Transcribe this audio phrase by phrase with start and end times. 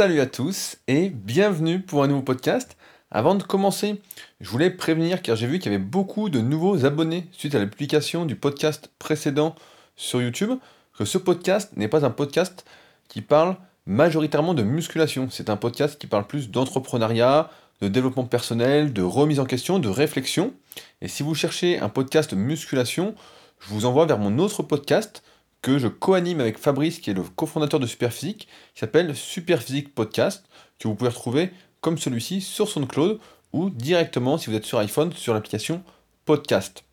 [0.00, 2.78] Salut à tous et bienvenue pour un nouveau podcast.
[3.10, 4.00] Avant de commencer,
[4.40, 7.58] je voulais prévenir car j'ai vu qu'il y avait beaucoup de nouveaux abonnés suite à
[7.58, 9.54] la publication du podcast précédent
[9.96, 10.52] sur YouTube,
[10.96, 12.64] que ce podcast n'est pas un podcast
[13.08, 15.28] qui parle majoritairement de musculation.
[15.30, 17.50] C'est un podcast qui parle plus d'entrepreneuriat,
[17.82, 20.54] de développement personnel, de remise en question, de réflexion.
[21.02, 23.14] Et si vous cherchez un podcast musculation,
[23.58, 25.22] je vous envoie vers mon autre podcast
[25.62, 30.44] que je co-anime avec Fabrice, qui est le cofondateur de Superphysique, qui s'appelle Superphysique Podcast,
[30.78, 33.18] que vous pouvez retrouver comme celui-ci sur SoundCloud
[33.52, 35.82] ou directement, si vous êtes sur iPhone, sur l'application
[36.24, 36.84] Podcast.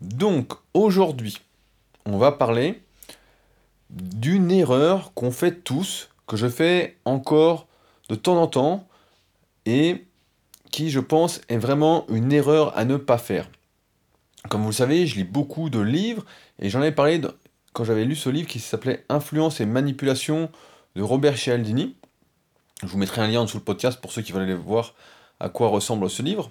[0.00, 1.38] Donc, aujourd'hui,
[2.06, 2.80] on va parler
[3.90, 7.66] d'une erreur qu'on fait tous, que je fais encore
[8.08, 8.88] de temps en temps,
[9.66, 10.04] et
[10.70, 13.48] qui, je pense, est vraiment une erreur à ne pas faire.
[14.48, 16.24] Comme vous le savez, je lis beaucoup de livres
[16.58, 17.20] et j'en ai parlé
[17.72, 20.50] quand j'avais lu ce livre qui s'appelait Influence et manipulation
[20.96, 21.94] de Robert Cialdini.
[22.82, 24.94] Je vous mettrai un lien en dessous le podcast pour ceux qui veulent aller voir
[25.38, 26.48] à quoi ressemble ce livre.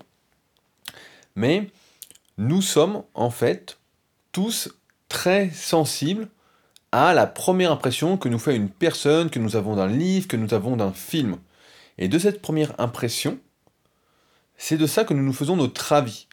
[1.36, 1.72] Mais
[2.38, 3.80] nous sommes en fait
[4.32, 4.70] tous
[5.10, 6.30] très sensibles
[6.92, 10.38] à la première impression que nous fait une personne, que nous avons d'un livre, que
[10.38, 11.38] nous avons d'un film.
[11.98, 13.40] Et de cette première impression,
[14.58, 16.28] c'est de ça que nous nous faisons notre avis.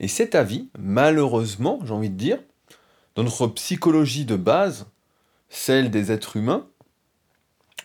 [0.00, 2.38] Et cet avis, malheureusement, j'ai envie de dire,
[3.14, 4.86] dans notre psychologie de base,
[5.50, 6.66] celle des êtres humains,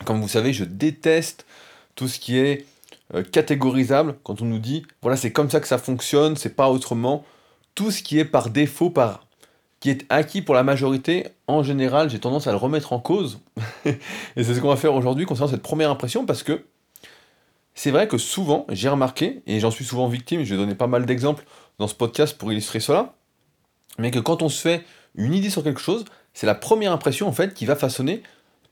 [0.04, 1.46] comme vous savez, je déteste
[1.94, 2.66] tout ce qui est
[3.14, 6.70] euh, catégorisable, quand on nous dit, voilà, c'est comme ça que ça fonctionne, c'est pas
[6.70, 7.24] autrement.
[7.74, 9.26] Tout ce qui est par défaut, par
[9.80, 13.40] qui est acquis pour la majorité, en général, j'ai tendance à le remettre en cause.
[13.84, 13.98] et
[14.36, 16.64] c'est ce qu'on va faire aujourd'hui concernant cette première impression, parce que
[17.74, 20.86] c'est vrai que souvent, j'ai remarqué, et j'en suis souvent victime, je vais donner pas
[20.86, 21.44] mal d'exemples
[21.78, 23.14] dans ce podcast pour illustrer cela,
[23.98, 27.28] mais que quand on se fait une idée sur quelque chose, c'est la première impression
[27.28, 28.22] en fait qui va façonner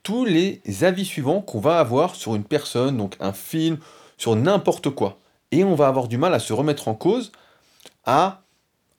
[0.03, 3.79] tous les avis suivants qu'on va avoir sur une personne, donc un film,
[4.19, 5.19] sur n'importe quoi.
[5.51, 7.33] Et on va avoir du mal à se remettre en cause,
[8.05, 8.43] à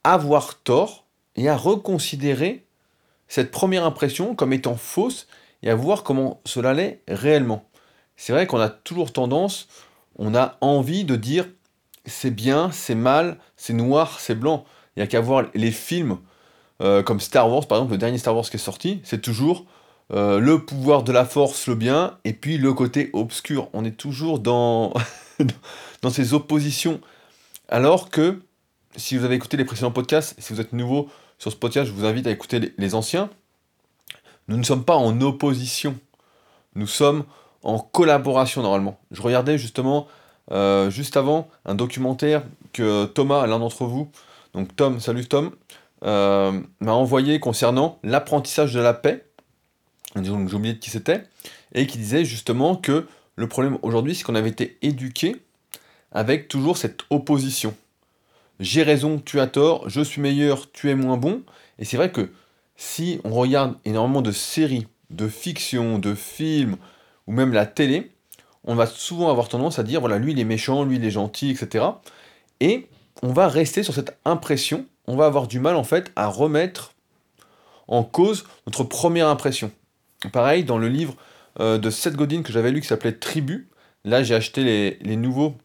[0.03, 1.05] avoir tort
[1.35, 2.65] et à reconsidérer
[3.27, 5.27] cette première impression comme étant fausse
[5.61, 7.67] et à voir comment cela l'est réellement.
[8.15, 9.67] C'est vrai qu'on a toujours tendance,
[10.17, 11.47] on a envie de dire
[12.05, 14.63] c'est bien, c'est mal, c'est noir, c'est blanc.
[14.95, 16.19] Il n'y a qu'à voir les films
[16.83, 19.65] euh, comme Star Wars, par exemple, le dernier Star Wars qui est sorti, c'est toujours
[20.13, 23.69] euh, le pouvoir de la force, le bien, et puis le côté obscur.
[23.73, 24.93] On est toujours dans,
[26.11, 27.01] ces oppositions.
[27.67, 28.39] Alors que,
[28.97, 31.09] si vous avez écouté les précédents podcasts, si vous êtes nouveau
[31.39, 33.31] sur ce podcast, je vous invite à écouter les anciens.
[34.47, 35.97] Nous ne sommes pas en opposition.
[36.75, 37.23] Nous sommes
[37.63, 38.99] en collaboration normalement.
[39.09, 40.07] Je regardais justement
[40.51, 42.43] euh, juste avant un documentaire
[42.75, 44.12] que Thomas, l'un d'entre vous,
[44.53, 45.52] donc Tom, salut Tom,
[46.03, 49.25] euh, m'a envoyé concernant l'apprentissage de la paix.
[50.22, 51.24] J'ai oublié de qui c'était,
[51.74, 55.38] et qui disait justement que le problème aujourd'hui, c'est qu'on avait été éduqué
[56.12, 57.75] avec toujours cette opposition.
[58.59, 61.44] J'ai raison, tu as tort, je suis meilleur, tu es moins bon.
[61.80, 62.30] Et c'est vrai que
[62.75, 66.75] si on regarde énormément de séries, de fiction, de films,
[67.28, 68.12] ou même la télé,
[68.66, 71.12] on va souvent avoir tendance à dire, voilà, lui il est méchant, lui il est
[71.12, 71.86] gentil, etc.
[72.59, 72.88] Et
[73.21, 76.93] on va rester sur cette impression, on va avoir du mal en fait à remettre
[77.88, 79.71] en cause notre première impression.
[80.31, 81.15] Pareil, dans le livre
[81.59, 83.69] euh, de Seth Godin que j'avais lu qui s'appelait Tribu,
[84.03, 85.55] là j'ai acheté les, nouveaux,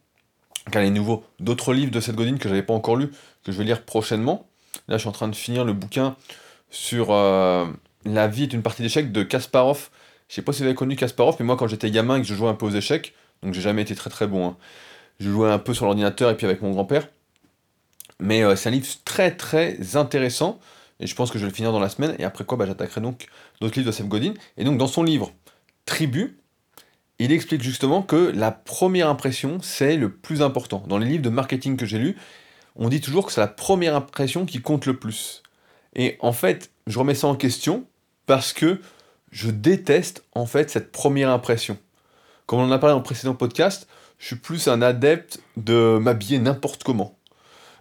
[0.69, 3.11] enfin les nouveaux, d'autres livres de Seth Godin que j'avais pas encore lu,
[3.45, 4.47] que je vais lire prochainement.
[4.89, 6.17] Là je suis en train de finir le bouquin
[6.71, 7.67] sur euh,
[8.05, 9.91] La vie est une partie d'échecs de Kasparov,
[10.29, 12.27] je sais pas si vous avez connu Kasparov, mais moi quand j'étais gamin et que
[12.27, 14.49] je jouais un peu aux échecs, donc j'ai jamais été très très bon.
[14.49, 14.57] Hein.
[15.21, 17.09] Je jouais un peu sur l'ordinateur et puis avec mon grand-père.
[18.19, 20.59] Mais euh, c'est un livre très très intéressant.
[20.99, 22.17] Et je pense que je vais le finir dans la semaine.
[22.19, 23.27] Et après quoi, bah, j'attaquerai donc
[23.61, 24.35] d'autres livres de Seth Godin.
[24.57, 25.33] Et donc dans son livre
[25.87, 26.39] Tribu,
[27.19, 30.83] il explique justement que la première impression, c'est le plus important.
[30.87, 32.17] Dans les livres de marketing que j'ai lus,
[32.77, 35.43] on dit toujours que c'est la première impression qui compte le plus.
[35.95, 37.85] Et en fait, je remets ça en question
[38.25, 38.81] parce que
[39.33, 41.77] je déteste en fait cette première impression.
[42.47, 43.87] Comme on en a parlé dans le précédent podcast,
[44.21, 47.19] je suis plus un adepte de m'habiller n'importe comment.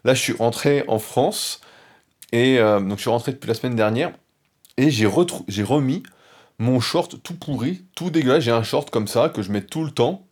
[0.05, 1.61] Là, je suis rentré en France,
[2.31, 4.11] et euh, donc je suis rentré depuis la semaine dernière,
[4.77, 6.01] et j'ai, remis
[6.57, 8.43] mon short tout pourri, tout dégueulasse.
[8.43, 10.25] J'ai un short comme ça que je mets tout le temps,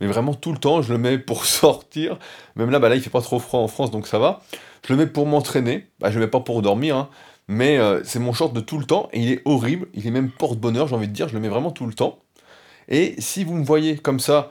[0.00, 2.18] mais vraiment tout le temps, je le mets pour sortir.
[2.56, 4.42] Même là, bah là, il fait pas trop froid en France, donc ça va.
[4.86, 7.08] Je le mets pour m'entraîner, bah, je le mets pas pour dormir, hein
[7.46, 10.10] mais euh, c'est mon short de tout le temps et il est horrible, il est
[10.10, 12.20] même porte-bonheur, j'ai envie de dire, je le mets vraiment tout le temps.
[12.88, 14.50] Et si vous me voyez comme ça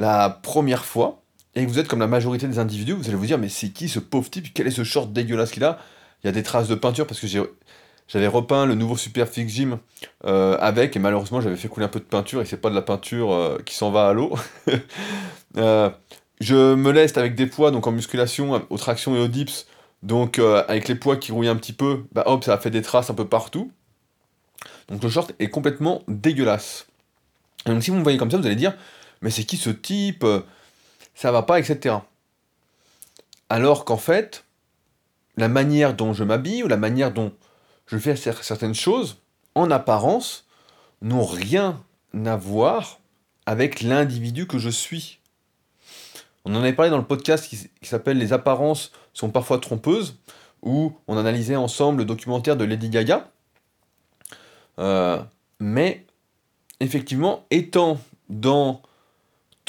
[0.00, 1.20] la première fois,
[1.54, 3.68] et que vous êtes comme la majorité des individus, vous allez vous dire, mais c'est
[3.68, 4.52] qui ce pauvre type?
[4.54, 5.78] Quel est ce short dégueulasse qu'il a?
[6.22, 9.78] Il y a des traces de peinture parce que j'avais repeint le nouveau Superfix Gym
[10.24, 12.74] euh, avec, et malheureusement j'avais fait couler un peu de peinture, et c'est pas de
[12.74, 14.34] la peinture euh, qui s'en va à l'eau.
[15.56, 15.90] Euh,
[16.40, 19.66] je me leste avec des poids, donc en musculation, aux tractions et aux dips,
[20.04, 22.82] donc avec les poids qui rouillent un petit peu, bah hop, ça a fait des
[22.82, 23.72] traces un peu partout.
[24.88, 26.86] Donc le short est complètement dégueulasse.
[27.66, 28.74] donc si vous me voyez comme ça, vous allez dire,
[29.20, 30.24] mais c'est qui ce type
[31.14, 31.96] Ça va pas, etc.
[33.48, 34.44] Alors qu'en fait,
[35.36, 37.32] la manière dont je m'habille ou la manière dont
[37.86, 39.18] je fais certaines choses,
[39.54, 40.46] en apparence,
[41.02, 41.82] n'ont rien
[42.24, 43.00] à voir
[43.46, 45.18] avec l'individu que je suis.
[46.44, 50.16] On en avait parlé dans le podcast qui, s'appelle Les apparences sont parfois trompeuses,
[50.62, 53.30] où on analysait ensemble le documentaire de Lady Gaga.
[54.78, 55.20] Euh,
[55.58, 56.06] mais
[56.80, 58.82] effectivement, étant dans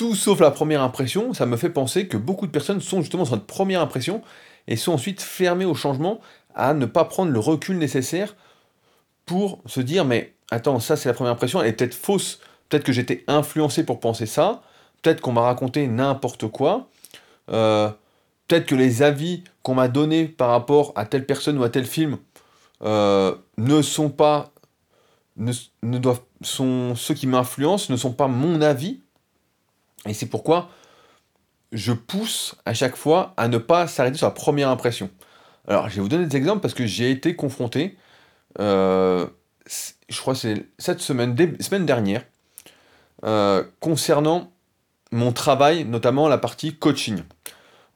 [0.02, 3.22] tout sauf la première impression, ça me fait penser que beaucoup de personnes sont justement
[3.22, 4.24] dans cette première impression
[4.68, 6.20] et sont ensuite fermées au changement
[6.56, 8.36] à ne pas prendre le recul nécessaire
[9.28, 12.84] pour se dire mais attends, ça c'est la première impression, elle est peut-être fausse, peut-être
[12.84, 14.64] que j'étais influencé pour penser ça,
[15.04, 16.90] peut-être qu'on m'a raconté n'importe quoi,
[17.52, 17.92] euh,
[18.48, 21.86] peut-être que les avis qu'on m'a donnés par rapport à telle personne ou à tel
[21.86, 22.18] film
[22.82, 24.50] euh, ne sont pas,
[25.38, 25.52] ne,
[25.84, 29.01] ne, doivent, sont ceux qui m'influencent, ne sont pas mon avis,
[30.08, 30.70] et c'est pourquoi
[31.72, 35.10] je pousse à chaque fois à ne pas s'arrêter sur la première impression.
[35.68, 37.98] Alors, je vais vous donner des exemples parce que j'ai été confronté,
[38.60, 39.28] euh,
[40.10, 42.26] je crois que c'est cette semaine, semaine dernière,
[43.24, 44.52] euh, concernant
[45.12, 47.22] mon travail, notamment la partie coaching.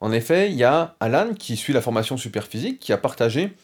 [0.00, 3.54] En effet, il y a Alan qui suit la formation super physique qui a partagé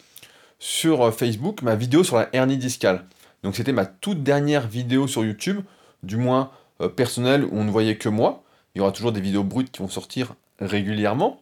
[0.59, 3.05] sur euh, Facebook ma vidéo sur la hernie discale.
[3.43, 5.61] Donc c'était ma toute dernière vidéo sur YouTube,
[6.01, 6.51] du moins
[6.89, 8.43] personnelle, où on ne voyait que moi.
[8.75, 11.41] Il y aura toujours des vidéos brutes qui vont sortir régulièrement.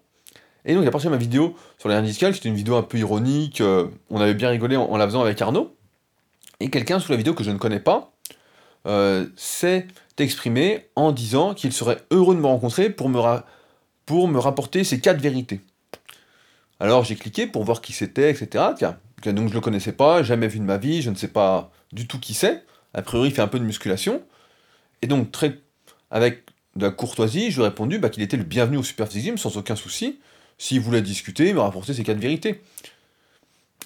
[0.65, 2.97] Et donc, il a partagé ma vidéo sur les discale, c'était une vidéo un peu
[2.97, 5.75] ironique, euh, on avait bien rigolé en, la faisant avec Arnaud.
[6.59, 8.11] Et quelqu'un sous la vidéo que je ne connais pas
[8.85, 9.88] euh, s'est
[10.19, 13.19] exprimé en disant qu'il serait heureux de me rencontrer pour me,
[14.05, 15.61] pour me rapporter ses quatre vérités.
[16.79, 18.65] Alors j'ai cliqué pour voir qui c'était, etc.
[19.25, 22.07] Donc je le connaissais pas, jamais vu de ma vie, je ne sais pas du
[22.07, 22.63] tout qui c'est.
[22.93, 24.21] A priori, il fait un peu de musculation.
[25.01, 25.59] Et donc, très,
[26.09, 26.44] avec
[26.75, 29.38] de la courtoisie, je lui ai répondu bah, qu'il était le bienvenu au Super Gym
[29.38, 30.19] sans aucun souci.
[30.57, 32.62] S'il voulait discuter, il me rapporter ses quatre vérités.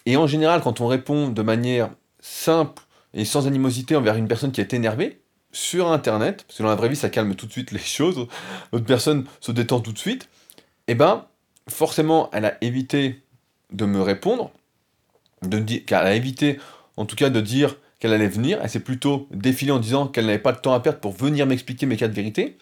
[0.06, 1.90] Et en général, quand on répond de manière
[2.20, 2.84] simple
[3.14, 5.20] et sans animosité envers une personne qui est énervée,
[5.56, 8.28] sur Internet, parce que dans la vraie vie, ça calme tout de suite les choses,
[8.72, 10.28] l'autre personne se détend tout de suite,
[10.88, 11.26] et eh ben,
[11.68, 13.24] forcément, elle a évité
[13.72, 14.52] de me répondre,
[15.42, 16.60] de dire, elle a évité,
[16.98, 20.26] en tout cas, de dire qu'elle allait venir, elle s'est plutôt défilée en disant qu'elle
[20.26, 22.58] n'avait pas de temps à perdre pour venir m'expliquer mes quatre vérités,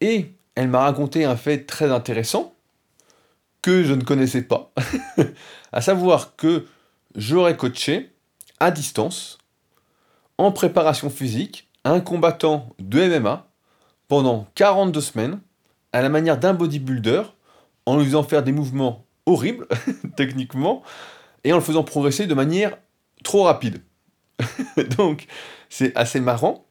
[0.00, 2.54] et elle m'a raconté un fait très intéressant,
[3.62, 4.72] que je ne connaissais pas,
[5.72, 6.66] à savoir que
[7.14, 8.10] j'aurais coaché
[8.58, 9.38] à distance,
[10.38, 13.46] en préparation physique, un combattant de MMA
[14.08, 15.40] pendant 42 semaines,
[15.92, 17.22] à la manière d'un bodybuilder,
[17.86, 19.66] en lui faisant faire des mouvements horribles,
[20.16, 20.82] techniquement,
[21.44, 22.76] et en le faisant progresser de manière
[23.22, 23.82] trop rapide.
[24.96, 25.26] Donc,
[25.68, 26.64] c'est assez marrant,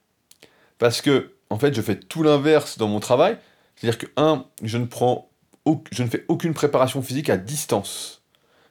[0.77, 3.37] parce que, en fait, je fais tout l'inverse dans mon travail.
[3.75, 5.29] C'est-à-dire que, un, je ne prends
[5.91, 8.21] je ne fais aucune préparation physique à distance.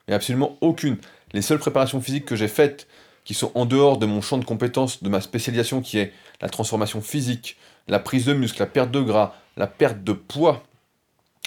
[0.06, 0.97] Mais absolument aucune.
[1.33, 2.87] Les seules préparations physiques que j'ai faites,
[3.25, 6.49] qui sont en dehors de mon champ de compétences, de ma spécialisation qui est la
[6.49, 7.56] transformation physique,
[7.87, 10.63] la prise de muscle, la perte de gras, la perte de poids,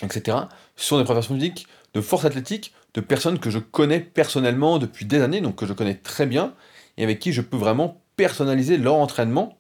[0.04, 0.38] etc.,
[0.76, 5.22] sont des préparations physiques de force athlétique de personnes que je connais personnellement depuis des
[5.22, 6.54] années, donc que je connais très bien,
[6.98, 9.58] et avec qui je peux vraiment personnaliser leur entraînement,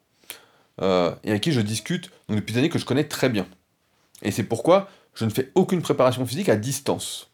[0.81, 3.45] euh, et avec qui je discute depuis des années que je connais très bien.
[4.21, 7.31] Et c'est pourquoi je ne fais aucune préparation physique à distance.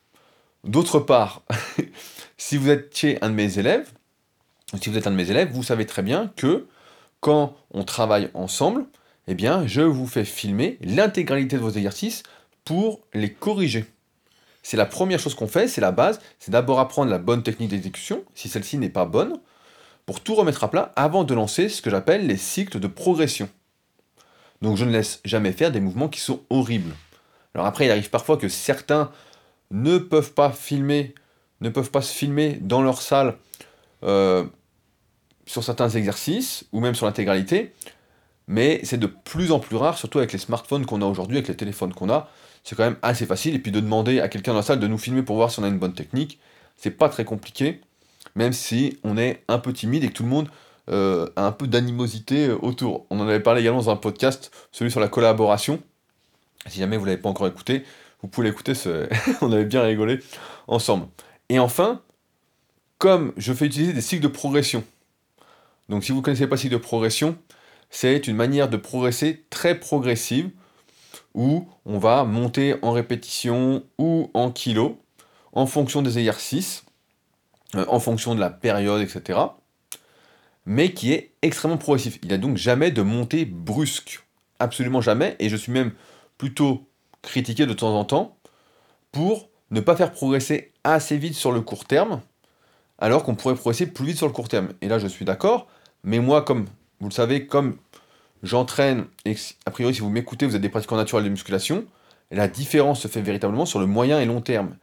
[0.63, 1.43] D'autre part,
[2.37, 3.89] si vous êtes chez un de mes élèves,
[4.81, 6.67] si vous êtes un de mes élèves, vous savez très bien que
[7.19, 8.85] quand on travaille ensemble,
[9.27, 12.23] eh bien, je vous fais filmer l'intégralité de vos exercices
[12.65, 13.85] pour les corriger.
[14.63, 17.69] C'est la première chose qu'on fait, c'est la base, c'est d'abord apprendre la bonne technique
[17.69, 19.39] d'exécution, si celle-ci n'est pas bonne,
[20.07, 23.49] pour tout remettre à plat avant de lancer ce que j'appelle les cycles de progression.
[24.63, 26.95] Donc je ne laisse jamais faire des mouvements qui sont horribles.
[27.53, 29.11] Alors après, il arrive parfois que certains
[29.69, 31.13] ne peuvent pas filmer,
[31.59, 33.35] ne peuvent pas se filmer dans leur salle
[34.03, 34.45] euh,
[35.45, 37.73] sur certains exercices, ou même sur l'intégralité,
[38.47, 41.49] mais c'est de plus en plus rare, surtout avec les smartphones qu'on a aujourd'hui, avec
[41.49, 42.29] les téléphones qu'on a,
[42.63, 44.87] c'est quand même assez facile, et puis de demander à quelqu'un dans la salle de
[44.87, 46.39] nous filmer pour voir si on a une bonne technique,
[46.77, 47.81] c'est pas très compliqué,
[48.37, 50.47] même si on est un peu timide et que tout le monde
[50.89, 53.05] euh, a un peu d'animosité euh, autour.
[53.09, 55.81] On en avait parlé également dans un podcast, celui sur la collaboration,
[56.67, 57.83] si jamais vous ne l'avez pas encore écouté,
[58.21, 58.73] vous pouvez l'écouter,
[59.41, 60.19] on avait bien rigolé
[60.67, 61.07] ensemble.
[61.49, 62.01] Et enfin,
[62.99, 64.83] comme je fais utiliser des cycles de progression.
[65.89, 67.37] Donc si vous ne connaissez pas cycle de progression,
[67.89, 70.49] c'est une manière de progresser très progressive
[71.33, 74.93] où on va monter en répétition ou en kilos
[75.53, 76.83] en fonction des exercices,
[77.75, 79.39] euh, en fonction de la période, etc.
[80.65, 82.19] Mais qui est extrêmement progressif.
[82.21, 84.23] Il n'y a donc jamais de montée brusque.
[84.59, 85.35] Absolument jamais.
[85.39, 85.91] Et je suis même
[86.37, 86.87] plutôt
[87.21, 88.37] critiqué de temps en temps
[89.11, 92.21] pour ne pas faire progresser assez vite sur le court terme,
[92.99, 94.69] alors qu'on pourrait progresser plus vite sur le court terme.
[94.81, 95.67] Et là, je suis d'accord.
[96.03, 96.67] Mais moi, comme
[96.99, 97.77] vous le savez, comme
[98.43, 101.85] j'entraîne, et a priori, si vous m'écoutez, vous êtes des pratiquants naturels de musculation,
[102.31, 104.77] la différence se fait véritablement sur le moyen et long terme.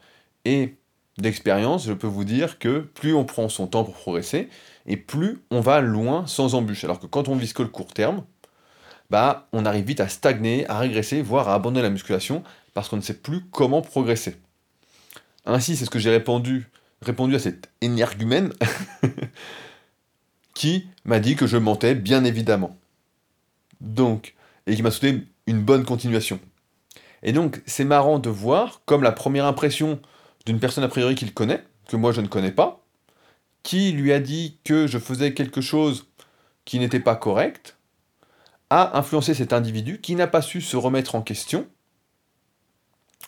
[0.45, 0.77] Et
[1.19, 4.49] d'expérience, je peux vous dire que plus on prend son temps pour progresser,
[4.87, 6.85] et plus on va loin sans embûche.
[6.85, 8.25] Alors que quand on vise que le court terme,
[9.11, 12.43] bah, on arrive vite à stagner, à régresser, voire à abandonner la musculation,
[12.73, 14.37] parce qu'on ne sait plus comment progresser.
[15.47, 16.69] Ainsi, c'est ce que j'ai répondu,
[17.03, 18.53] répondu à cet énergumène
[20.55, 22.77] qui m'a dit que je mentais, bien évidemment.
[23.81, 24.35] Donc,
[24.67, 26.41] et qui m'a souhaité une bonne continuation.
[27.23, 30.01] Et donc, c'est marrant de voir comme la première impression
[30.47, 32.85] d'une personne a priori qu'il connaît, que moi je ne connais pas,
[33.63, 36.07] qui lui a dit que je faisais quelque chose
[36.65, 37.77] qui n'était pas correct,
[38.71, 41.67] a influencé cet individu qui n'a pas su se remettre en question,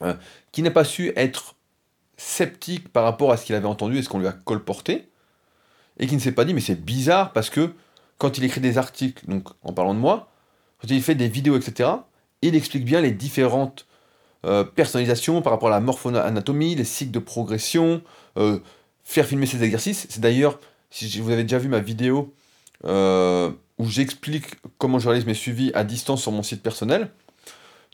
[0.02, 0.14] euh,
[0.52, 1.54] qui n'a pas su être
[2.16, 5.08] sceptique par rapport à ce qu'il avait entendu et ce qu'on lui a colporté,
[5.99, 7.75] et qui ne s'est pas dit mais c'est bizarre parce que
[8.18, 10.30] quand il écrit des articles, donc en parlant de moi,
[10.80, 11.90] quand il fait des vidéos, etc.,
[12.42, 13.86] il explique bien les différentes
[14.46, 18.02] euh, personnalisations par rapport à la morpho-anatomie, les cycles de progression,
[18.36, 18.60] euh,
[19.02, 20.06] faire filmer ses exercices.
[20.08, 20.60] C'est d'ailleurs,
[20.90, 22.32] si vous avez déjà vu ma vidéo
[22.84, 24.46] euh, où j'explique
[24.78, 27.10] comment je réalise mes suivis à distance sur mon site personnel,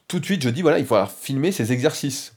[0.09, 2.35] tout de suite je dis voilà, il faut filmer ses exercices.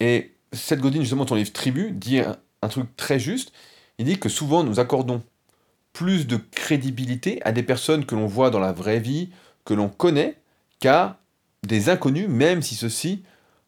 [0.00, 3.52] Et Seth Godin, justement, ton livre Tribu, dit un truc très juste.
[3.98, 5.22] Il dit que souvent nous accordons
[5.92, 9.30] plus de crédibilité à des personnes que l'on voit dans la vraie vie,
[9.64, 10.36] que l'on connaît,
[10.78, 11.17] qu'à
[11.66, 13.22] des inconnus, même si ceux-ci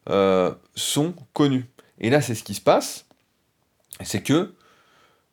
[0.09, 1.65] euh, sont connus.
[1.99, 3.05] Et là, c'est ce qui se passe,
[4.03, 4.53] c'est que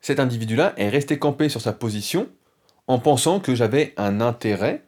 [0.01, 2.29] cet individu-là est resté campé sur sa position
[2.87, 4.85] en pensant que j'avais un intérêt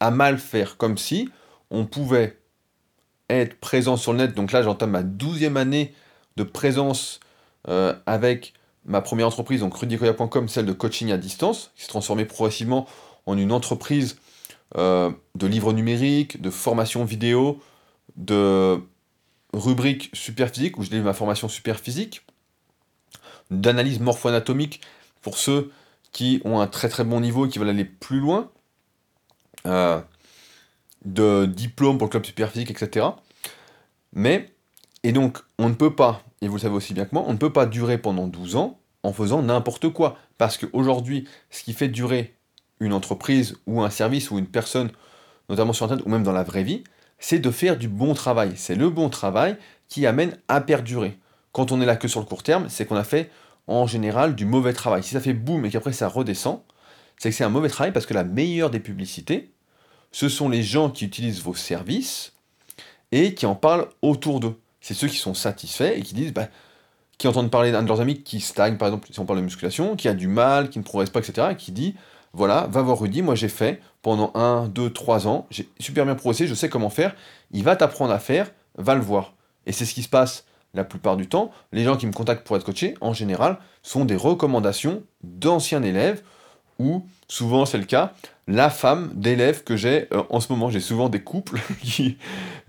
[0.00, 1.30] à mal faire, comme si
[1.70, 2.38] on pouvait
[3.30, 4.34] être présent sur le net.
[4.34, 5.94] Donc là, j'entame ma douzième année
[6.36, 7.20] de présence
[7.68, 8.54] euh, avec
[8.84, 12.86] ma première entreprise, donc rudicoya.com, celle de coaching à distance, qui s'est transformée progressivement
[13.26, 14.16] en une entreprise
[14.76, 17.60] euh, de livres numériques, de formation vidéo,
[18.16, 18.80] de
[19.52, 22.24] rubrique super physique, où je livre ma formation super physique,
[23.50, 24.80] d'analyse morpho-anatomique
[25.20, 25.70] pour ceux
[26.10, 28.50] qui ont un très très bon niveau et qui veulent aller plus loin,
[29.66, 30.00] euh,
[31.04, 33.06] de diplôme pour le club super physique, etc.
[34.12, 34.52] Mais,
[35.02, 37.32] et donc, on ne peut pas et vous le savez aussi bien que moi, on
[37.32, 40.18] ne peut pas durer pendant 12 ans en faisant n'importe quoi.
[40.38, 42.34] Parce qu'aujourd'hui, ce qui fait durer
[42.84, 44.90] une entreprise ou un service ou une personne,
[45.48, 46.84] notamment sur Internet ou même dans la vraie vie,
[47.18, 48.52] c'est de faire du bon travail.
[48.56, 49.56] C'est le bon travail
[49.88, 51.18] qui amène à perdurer.
[51.52, 53.30] Quand on est là que sur le court terme, c'est qu'on a fait
[53.66, 55.02] en général du mauvais travail.
[55.02, 56.62] Si ça fait boum et qu'après ça redescend,
[57.18, 59.52] c'est que c'est un mauvais travail parce que la meilleure des publicités,
[60.10, 62.32] ce sont les gens qui utilisent vos services
[63.12, 66.48] et qui en parlent autour d'eux c'est ceux qui sont satisfaits et qui disent, bah,
[67.16, 69.44] qui entendent parler d'un de leurs amis qui stagne, par exemple, si on parle de
[69.44, 71.94] musculation, qui a du mal, qui ne progresse pas, etc., et qui dit,
[72.32, 76.14] voilà, va voir Rudy, moi j'ai fait pendant 1, 2, 3 ans, j'ai super bien
[76.14, 77.14] progressé, je sais comment faire,
[77.52, 79.34] il va t'apprendre à faire, va le voir.
[79.66, 81.50] Et c'est ce qui se passe la plupart du temps.
[81.72, 86.22] Les gens qui me contactent pour être coachés, en général, sont des recommandations d'anciens élèves,
[86.78, 88.14] ou souvent c'est le cas,
[88.48, 90.70] la femme d'élève que j'ai euh, en ce moment.
[90.70, 92.16] J'ai souvent des couples qui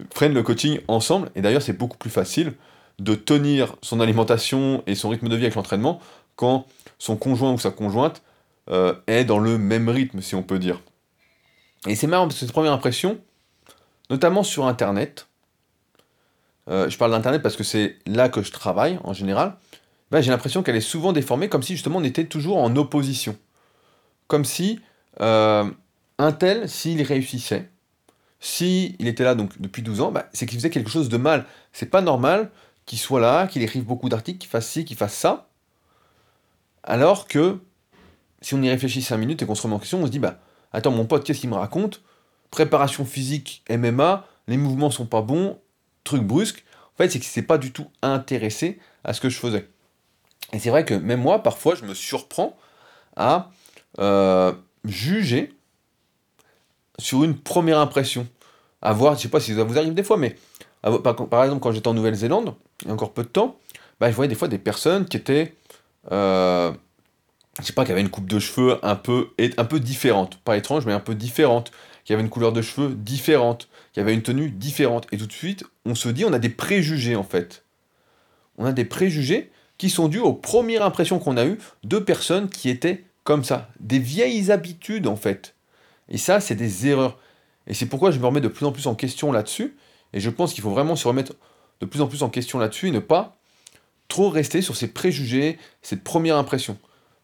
[0.10, 2.54] prennent le coaching ensemble, et d'ailleurs c'est beaucoup plus facile
[3.00, 6.00] de tenir son alimentation et son rythme de vie avec l'entraînement
[6.36, 6.66] quand
[7.00, 8.22] son conjoint ou sa conjointe
[8.70, 10.82] euh, est dans le même rythme, si on peut dire.
[11.88, 13.20] Et c'est marrant parce que cette première impression,
[14.10, 15.28] notamment sur Internet,
[16.70, 19.58] euh, je parle d'Internet parce que c'est là que je travaille en général,
[20.12, 23.36] ben, j'ai l'impression qu'elle est souvent déformée comme si justement on était toujours en opposition.
[24.28, 24.80] Comme si
[25.22, 25.70] euh,
[26.18, 27.70] un tel, s'il réussissait,
[28.40, 31.46] s'il était là donc depuis 12 ans, bah, c'est qu'il faisait quelque chose de mal.
[31.72, 32.52] C'est pas normal
[32.86, 35.50] qu'il soit là, qu'il écrive beaucoup d'articles, qu'il fasse ci, qu'il fasse ça.
[36.84, 37.60] Alors que,
[38.44, 40.20] si on y réfléchit 5 minutes et qu'on se remet en question, on se dit,
[40.20, 40.40] bah,
[40.72, 42.02] attends, mon pote, qu'est-ce qu'il me raconte?
[42.52, 45.58] Préparation physique, MMA, les mouvements sont pas bons,
[46.04, 46.64] truc brusque.
[46.94, 49.68] En fait, c'est qu'il s'est pas du tout intéressé à ce que je faisais.
[50.52, 52.56] Et c'est vrai que même moi, parfois, je me surprends
[53.16, 53.50] à
[54.00, 54.54] euh,
[54.86, 55.54] juger
[57.00, 58.28] sur une première impression.
[58.82, 60.36] À voir, je sais pas si ça vous arrive des fois, mais
[60.82, 63.58] par, exemple, quand j'étais en Nouvelle-Zélande, il y a encore peu de temps,
[64.00, 65.56] bah, je voyais des fois des personnes qui étaient
[66.12, 66.74] euh,
[67.60, 70.58] je sais pas, qui avait une coupe de cheveux un peu, un peu différente, pas
[70.58, 71.72] étrange, mais un peu différente,
[72.04, 75.08] qui avait une couleur de cheveux différente, qui avait une tenue différente.
[75.12, 77.64] Et tout de suite, on se dit, on a des préjugés en fait.
[78.58, 82.50] On a des préjugés qui sont dus aux premières impressions qu'on a eues de personnes
[82.50, 83.70] qui étaient comme ça.
[83.80, 85.56] Des vieilles habitudes en fait.
[86.10, 87.20] Et ça, c'est des erreurs.
[87.68, 89.76] Et c'est pourquoi je me remets de plus en plus en question là-dessus.
[90.12, 91.34] Et je pense qu'il faut vraiment se remettre
[91.80, 93.38] de plus en plus en question là-dessus et ne pas
[94.08, 96.78] trop rester sur ces préjugés, cette première impression.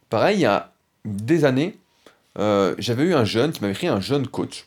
[0.10, 0.72] Pareil, il y a
[1.06, 1.78] des années,
[2.38, 4.66] euh, j'avais eu un jeune qui m'avait écrit, un jeune coach.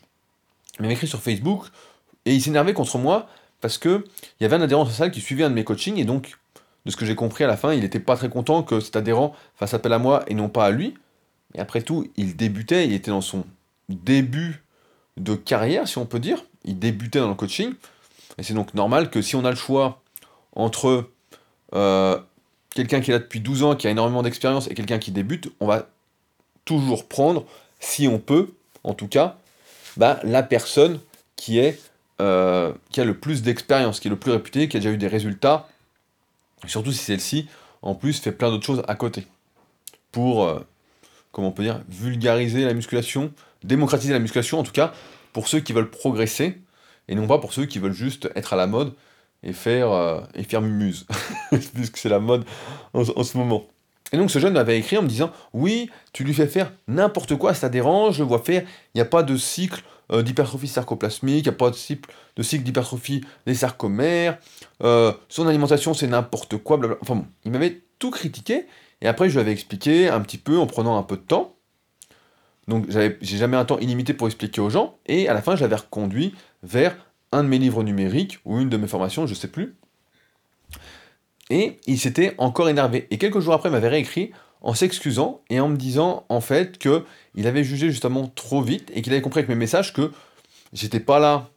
[0.78, 1.66] Il m'avait écrit sur Facebook
[2.24, 3.28] et il s'énervait contre moi
[3.60, 4.04] parce que
[4.38, 6.36] il y avait un adhérent salle qui suivait un de mes coachings et donc,
[6.84, 8.96] de ce que j'ai compris à la fin, il n'était pas très content que cet
[8.96, 10.94] adhérent fasse appel à moi et non pas à lui.
[11.54, 13.44] Et après tout, il débutait, il était dans son
[13.88, 14.64] début
[15.16, 16.44] de carrière, si on peut dire.
[16.64, 17.74] Il débutait dans le coaching.
[18.38, 20.02] Et c'est donc normal que si on a le choix
[20.56, 21.10] entre
[21.74, 22.18] euh,
[22.74, 25.52] quelqu'un qui est là depuis 12 ans, qui a énormément d'expérience, et quelqu'un qui débute,
[25.60, 25.88] on va
[26.64, 27.44] toujours prendre,
[27.80, 29.36] si on peut, en tout cas,
[29.96, 31.00] bah, la personne
[31.36, 31.60] qui,
[32.20, 35.08] euh, a le plus d'expérience, qui est le plus réputé, qui a déjà eu des
[35.08, 35.68] résultats,
[36.66, 37.48] surtout si celle-ci,
[37.82, 39.26] en plus, fait plein d'autres choses à côté.
[40.12, 40.60] Pour, euh,
[41.32, 43.32] comment on peut dire, vulgariser la musculation,
[43.64, 44.92] démocratiser la musculation, en tout cas,
[45.32, 46.58] pour ceux qui veulent progresser,
[47.08, 48.92] et non pas pour ceux qui veulent juste être à la mode
[49.42, 51.06] et faire, euh, et faire mumuse,
[51.74, 52.44] puisque c'est la mode
[52.94, 53.64] en, ce moment.
[54.12, 57.36] Et donc ce jeune m'avait écrit en me disant Oui, tu lui fais faire n'importe
[57.36, 59.82] quoi, ça dérange, je vois faire, il n'y a pas de cycle
[60.12, 64.38] euh, d'hypertrophie sarcoplasmique, il n'y a pas de cycle, de cycle d'hypertrophie des sarcomères,
[64.82, 67.02] euh, son alimentation c'est n'importe quoi, blablabla.
[67.02, 68.66] Enfin bon, il m'avait tout critiqué,
[69.00, 71.56] et après je lui avais expliqué un petit peu en prenant un peu de temps.
[72.68, 75.62] Donc j'ai jamais un temps illimité pour expliquer aux gens, et à la fin je
[75.62, 76.94] l'avais reconduit vers
[77.32, 79.74] un de mes livres numériques ou une de mes formations, je sais plus.
[81.50, 83.06] Et il s'était encore énervé.
[83.10, 86.78] Et quelques jours après, il m'avait réécrit en s'excusant et en me disant en fait
[86.78, 90.12] que il avait jugé justement trop vite et qu'il avait compris avec mes messages que
[90.72, 91.48] j'étais pas là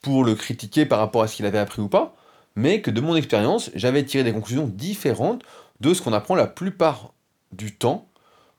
[0.00, 2.16] pour le critiquer par rapport à ce qu'il avait appris ou pas,
[2.56, 5.42] mais que de mon expérience, j'avais tiré des conclusions différentes
[5.80, 7.12] de ce qu'on apprend la plupart
[7.52, 8.08] du temps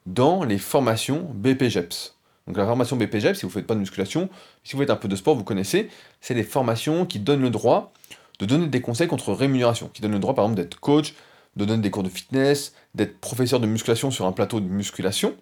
[0.05, 2.17] dans les formations BPGEPS.
[2.47, 4.29] Donc la formation BPGEP, si vous ne faites pas de musculation,
[4.63, 7.49] si vous faites un peu de sport, vous connaissez, c'est des formations qui donnent le
[7.49, 7.93] droit
[8.39, 11.13] de donner des conseils contre rémunération, qui donnent le droit par exemple d'être coach,
[11.55, 15.35] de donner des cours de fitness, d'être professeur de musculation sur un plateau de musculation.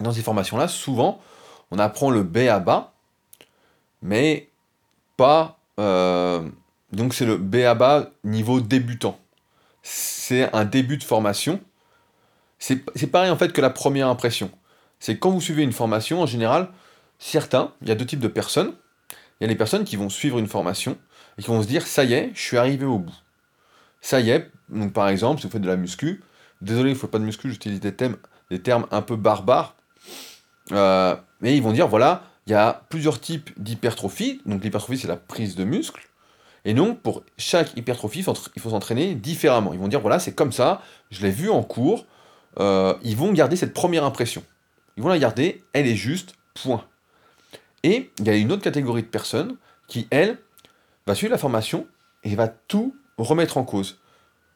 [0.00, 1.20] Dans ces formations-là, souvent,
[1.70, 2.92] on apprend le B à bas,
[4.02, 4.48] mais
[5.16, 5.58] pas...
[5.80, 6.48] Euh,
[6.92, 9.18] donc c'est le B à bas niveau débutant.
[9.82, 11.60] C'est un début de formation.
[12.58, 14.50] C'est pareil en fait que la première impression
[15.00, 16.68] c'est quand vous suivez une formation, en général,
[17.18, 18.72] certains, il y a deux types de personnes.
[19.40, 20.96] Il y a les personnes qui vont suivre une formation
[21.38, 23.14] et qui vont se dire ça y est, je suis arrivé au bout.
[24.00, 26.22] Ça y est, donc par exemple, si vous faites de la muscu,
[26.60, 27.94] désolé, il ne faut pas de muscu, j'utilise des,
[28.50, 29.74] des termes un peu barbares,
[30.72, 35.08] euh, mais ils vont dire voilà, il y a plusieurs types d'hypertrophie, donc l'hypertrophie c'est
[35.08, 36.08] la prise de muscle,
[36.64, 38.24] et donc pour chaque hypertrophie,
[38.56, 39.72] il faut s'entraîner différemment.
[39.74, 42.06] Ils vont dire voilà, c'est comme ça, je l'ai vu en cours,
[42.58, 44.42] euh, ils vont garder cette première impression.
[44.96, 46.84] Ils vont la garder, elle est juste, point.
[47.82, 49.56] Et il y a une autre catégorie de personnes
[49.88, 50.38] qui, elle,
[51.06, 51.86] va suivre la formation
[52.22, 54.00] et va tout remettre en cause.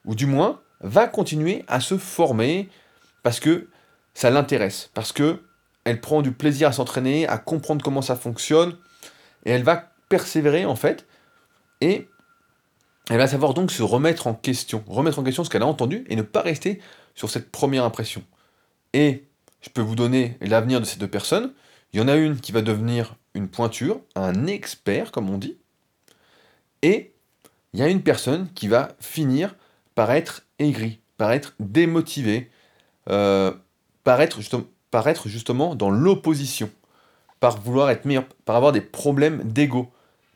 [0.05, 2.69] Ou du moins, va continuer à se former
[3.21, 3.67] parce que
[4.13, 5.43] ça l'intéresse, parce que
[5.83, 8.77] elle prend du plaisir à s'entraîner, à comprendre comment ça fonctionne,
[9.45, 11.05] et elle va persévérer en fait,
[11.81, 12.09] et
[13.09, 16.05] elle va savoir donc se remettre en question, remettre en question ce qu'elle a entendu
[16.09, 16.81] et ne pas rester
[17.15, 18.23] sur cette première impression.
[18.93, 19.28] Et
[19.61, 21.53] je peux vous donner l'avenir de ces deux personnes.
[21.93, 25.57] Il y en a une qui va devenir une pointure, un expert, comme on dit.
[26.81, 27.13] Et
[27.73, 29.55] il y a une personne qui va finir
[29.95, 32.49] par être aigri, par être démotivé,
[33.09, 33.51] euh,
[34.03, 34.39] par, être
[35.27, 36.69] justement dans l'opposition,
[37.39, 39.91] par vouloir être meilleur, par avoir des problèmes d'ego.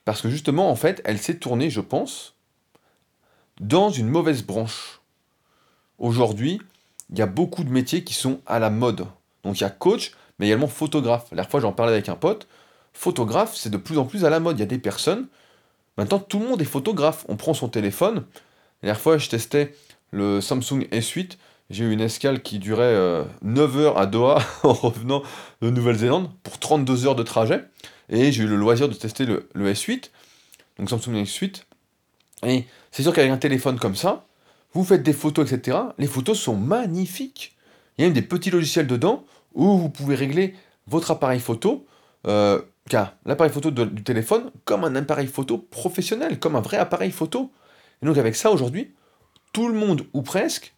[0.05, 2.35] Parce que justement, en fait, elle s'est tournée, je pense,
[3.59, 4.99] dans une mauvaise branche.
[5.97, 6.59] Aujourd'hui,
[7.13, 9.05] il y a beaucoup de métiers qui sont à la mode.
[9.43, 11.27] Donc il y a coach, mais également photographe.
[11.31, 12.47] La dernière fois, j'en parlais avec un pote.
[12.91, 14.57] Photographe, c'est de plus en plus à la mode.
[14.57, 15.27] Il y a des personnes.
[15.97, 17.23] Maintenant, tout le monde est photographe.
[17.29, 18.25] On prend son téléphone.
[18.81, 19.75] La dernière fois, je testais
[20.11, 21.37] le Samsung S8.
[21.69, 22.95] J'ai eu une escale qui durait
[23.43, 25.21] 9 euh, heures à Doha en revenant
[25.61, 27.63] de Nouvelle-Zélande pour 32 heures de trajet.
[28.09, 30.09] Et j'ai eu le loisir de tester le, le S8,
[30.77, 31.63] donc Samsung S8.
[32.45, 34.25] Et c'est sûr qu'avec un téléphone comme ça,
[34.73, 35.77] vous faites des photos, etc.
[35.97, 37.55] Les photos sont magnifiques.
[37.97, 40.55] Il y a même des petits logiciels dedans où vous pouvez régler
[40.87, 41.85] votre appareil photo,
[42.27, 47.11] euh, car l'appareil photo du téléphone, comme un appareil photo professionnel, comme un vrai appareil
[47.11, 47.51] photo.
[48.01, 48.91] Et donc avec ça aujourd'hui,
[49.53, 50.73] tout le monde, ou presque,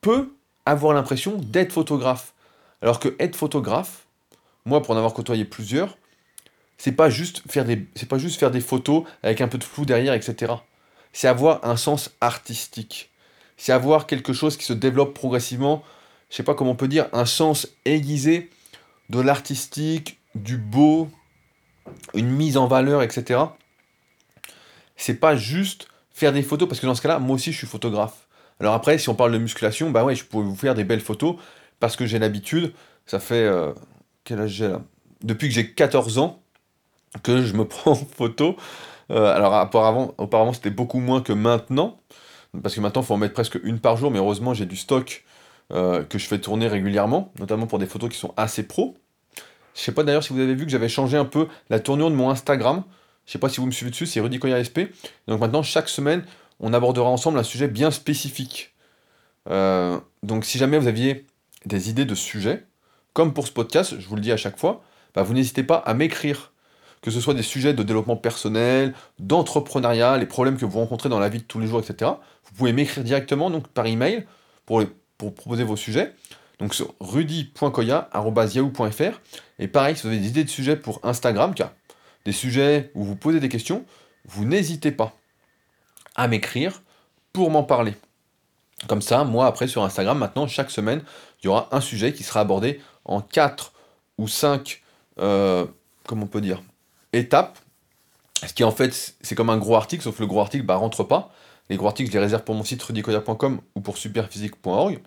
[0.00, 0.32] peut
[0.64, 2.34] avoir l'impression d'être photographe.
[2.80, 4.06] Alors que être photographe,
[4.64, 5.98] moi pour en avoir côtoyé plusieurs,
[6.78, 9.64] c'est pas juste faire des c'est pas juste faire des photos avec un peu de
[9.64, 10.54] flou derrière, etc.
[11.12, 13.10] C'est avoir un sens artistique.
[13.58, 15.82] C'est avoir quelque chose qui se développe progressivement.
[16.30, 18.48] Je sais pas comment on peut dire, un sens aiguisé
[19.10, 21.10] de l'artistique, du beau,
[22.14, 23.40] une mise en valeur, etc.
[24.96, 27.66] C'est pas juste faire des photos, parce que dans ce cas-là, moi aussi je suis
[27.66, 28.26] photographe.
[28.60, 31.00] Alors après, si on parle de musculation, bah ouais, je pourrais vous faire des belles
[31.00, 31.36] photos,
[31.80, 32.72] parce que j'ai l'habitude,
[33.06, 33.44] ça fait...
[33.44, 33.72] Euh,
[34.24, 34.82] quel âge j'ai là?
[35.22, 36.42] Depuis que j'ai 14 ans,
[37.22, 38.56] que je me prends en photo.
[39.10, 41.98] Euh, alors auparavant, auparavant c'était beaucoup moins que maintenant,
[42.62, 44.76] parce que maintenant il faut en mettre presque une par jour, mais heureusement j'ai du
[44.76, 45.24] stock
[45.72, 48.96] euh, que je fais tourner régulièrement, notamment pour des photos qui sont assez pro.
[49.74, 52.10] Je sais pas d'ailleurs si vous avez vu que j'avais changé un peu la tournure
[52.10, 52.84] de mon Instagram.
[53.26, 54.90] Je sais pas si vous me suivez dessus, c'est Rudy SP.
[55.28, 56.24] Donc maintenant, chaque semaine,
[56.58, 58.74] on abordera ensemble un sujet bien spécifique.
[59.50, 61.26] Euh, donc si jamais vous aviez
[61.66, 62.64] des idées de sujets,
[63.12, 64.82] comme pour ce podcast, je vous le dis à chaque fois,
[65.14, 66.52] bah, vous n'hésitez pas à m'écrire.
[67.02, 71.20] Que ce soit des sujets de développement personnel, d'entrepreneuriat, les problèmes que vous rencontrez dans
[71.20, 72.12] la vie de tous les jours, etc.
[72.44, 74.26] Vous pouvez m'écrire directement donc par email
[74.66, 74.82] pour,
[75.16, 76.14] pour proposer vos sujets
[76.58, 79.20] donc sur rudy.koya.yahoo.fr.
[79.58, 81.54] Et pareil, si vous avez des idées de sujets pour Instagram,
[82.24, 83.84] des sujets où vous posez des questions,
[84.26, 85.14] vous n'hésitez pas
[86.16, 86.82] à m'écrire
[87.32, 87.94] pour m'en parler.
[88.86, 91.02] Comme ça, moi après sur Instagram, maintenant, chaque semaine,
[91.42, 93.72] il y aura un sujet qui sera abordé en 4
[94.18, 94.82] ou 5,
[95.20, 95.66] euh,
[96.06, 96.62] comment on peut dire,
[97.12, 97.58] étapes.
[98.46, 101.04] Ce qui en fait, c'est comme un gros article, sauf le gros article, bah, rentre
[101.04, 101.32] pas.
[101.70, 105.00] Les gros articles, je les réserve pour mon site rudykoya.com ou pour superphysique.org.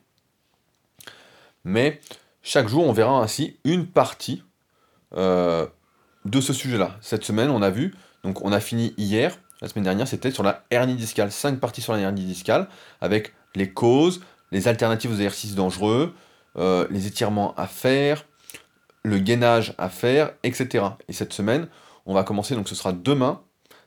[1.63, 2.01] Mais
[2.43, 4.43] chaque jour, on verra ainsi une partie
[5.15, 5.65] euh,
[6.25, 6.97] de ce sujet-là.
[7.01, 10.43] Cette semaine, on a vu, donc on a fini hier, la semaine dernière, c'était sur
[10.43, 11.31] la hernie discale.
[11.31, 12.67] Cinq parties sur la hernie discale,
[12.99, 16.15] avec les causes, les alternatives aux exercices dangereux,
[16.57, 18.25] euh, les étirements à faire,
[19.03, 20.85] le gainage à faire, etc.
[21.07, 21.67] Et cette semaine,
[22.05, 23.41] on va commencer, donc ce sera demain,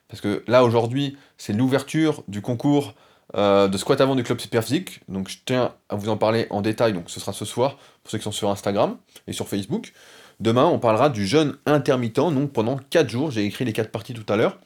[0.09, 2.94] parce que là aujourd'hui, c'est l'ouverture du concours
[3.37, 5.00] euh, de squat avant du club superphysique.
[5.09, 8.11] Donc je tiens à vous en parler en détail, donc ce sera ce soir pour
[8.11, 8.96] ceux qui sont sur Instagram
[9.27, 9.92] et sur Facebook.
[10.40, 13.31] Demain, on parlera du jeûne intermittent, donc pendant 4 jours.
[13.31, 14.59] J'ai écrit les 4 parties tout à l'heure.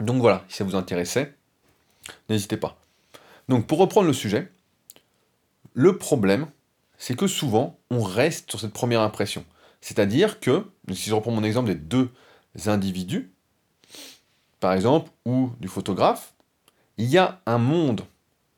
[0.00, 1.34] Donc voilà, si ça vous intéressait,
[2.28, 2.78] n'hésitez pas.
[3.48, 4.50] Donc pour reprendre le sujet,
[5.72, 6.46] le problème,
[6.96, 9.44] c'est que souvent, on reste sur cette première impression.
[9.80, 12.10] C'est-à-dire que, si je reprends mon exemple des deux
[12.66, 13.32] individus,
[14.60, 16.34] par exemple, ou du photographe,
[16.96, 18.02] il y a un monde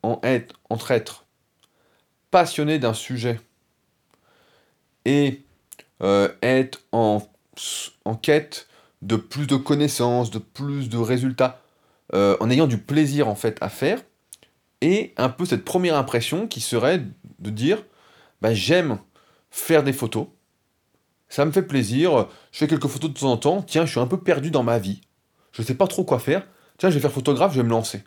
[0.02, 1.24] en être, entre êtres
[2.30, 3.40] passionnés d'un sujet
[5.04, 5.42] et
[6.02, 7.22] euh, être en,
[8.22, 8.68] quête
[9.02, 11.62] de plus de connaissances, de plus de résultats,
[12.14, 14.02] euh, en ayant du plaisir en fait à faire,
[14.80, 17.02] et un peu cette première impression qui serait
[17.38, 17.82] de dire
[18.42, 18.98] bah, j'aime
[19.50, 20.26] faire des photos,
[21.28, 24.00] ça me fait plaisir, je fais quelques photos de temps en temps, tiens, je suis
[24.00, 25.00] un peu perdu dans ma vie,
[25.52, 26.46] je ne sais pas trop quoi faire,
[26.78, 28.02] tiens, je vais faire photographe, je vais me lancer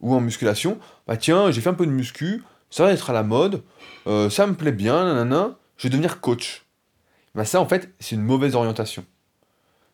[0.00, 3.12] ou en musculation, bah tiens, j'ai fait un peu de muscu, ça va être à
[3.12, 3.62] la mode,
[4.06, 6.64] euh, ça me plaît bien, nanana, je vais devenir coach.
[7.34, 9.04] Bah ça, en fait, c'est une mauvaise orientation.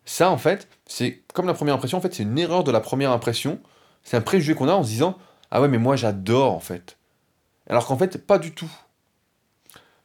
[0.05, 2.79] Ça, en fait, c'est comme la première impression, en fait, c'est une erreur de la
[2.79, 3.59] première impression.
[4.03, 5.17] C'est un préjugé qu'on a en se disant
[5.51, 6.97] Ah ouais, mais moi j'adore, en fait.
[7.69, 8.71] Alors qu'en fait, pas du tout.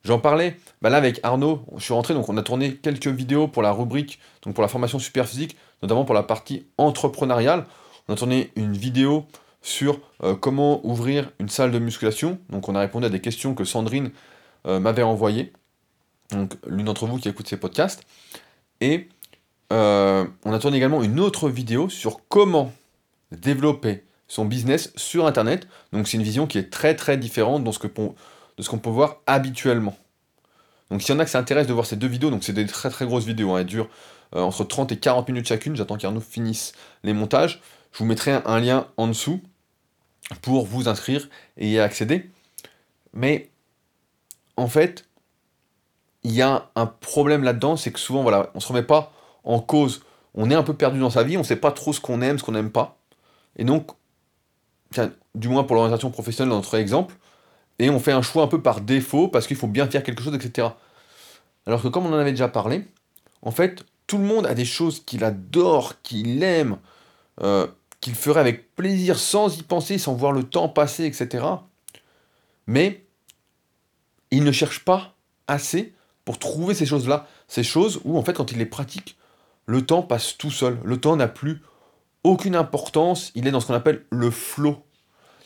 [0.04, 3.46] J'en parlais bah là avec Arnaud, je suis rentré, donc on a tourné quelques vidéos
[3.46, 7.66] pour la rubrique, donc pour la formation super physique, notamment pour la partie entrepreneuriale.
[8.08, 9.26] On a tourné une vidéo
[9.62, 12.40] sur euh, comment ouvrir une salle de musculation.
[12.50, 14.10] Donc on a répondu à des questions que Sandrine
[14.66, 15.52] euh, m'avait envoyées,
[16.32, 18.02] donc l'une d'entre vous qui écoute ces podcasts.
[18.80, 19.08] Et
[19.72, 22.72] euh, on a tourné également une autre vidéo sur comment
[23.30, 25.68] développer son business sur Internet.
[25.92, 27.62] Donc c'est une vision qui est très très différente
[28.58, 29.96] de ce qu'on peut voir habituellement.
[30.90, 32.66] Donc s'il y en a qui s'intéressent de voir ces deux vidéos, donc c'est des
[32.66, 33.88] très très grosses vidéos, hein, elles durent
[34.32, 37.60] entre 30 et 40 minutes chacune, j'attends qu'Arnaud finisse les montages,
[37.92, 39.42] je vous mettrai un lien en dessous
[40.40, 42.30] pour vous inscrire et y accéder.
[43.12, 43.50] Mais
[44.56, 45.04] en fait,
[46.22, 49.12] il y a un problème là-dedans, c'est que souvent, voilà, on se remet pas
[49.44, 50.04] en cause.
[50.34, 52.22] On est un peu perdu dans sa vie, on ne sait pas trop ce qu'on
[52.22, 52.96] aime, ce qu'on n'aime pas.
[53.56, 53.90] Et donc,
[55.34, 57.14] du moins pour l'orientation professionnelle dans notre exemple,
[57.78, 60.22] et on fait un choix un peu par défaut parce qu'il faut bien faire quelque
[60.22, 60.68] chose, etc.
[61.66, 62.86] Alors que comme on en avait déjà parlé,
[63.42, 66.78] en fait, tout le monde a des choses qu'il adore, qu'il aime,
[67.40, 67.66] euh,
[68.00, 71.46] qu'il ferait avec plaisir sans y penser, sans voir le temps passer, etc.
[72.66, 73.04] Mais
[74.30, 75.14] il ne cherche pas
[75.48, 77.26] assez pour trouver ces choses-là.
[77.48, 79.16] Ces choses où, en fait, quand il les pratique,
[79.66, 80.78] le temps passe tout seul.
[80.84, 81.62] Le temps n'a plus
[82.24, 83.30] aucune importance.
[83.34, 84.72] Il est dans ce qu'on appelle le flow.
[84.72, 84.82] Donc,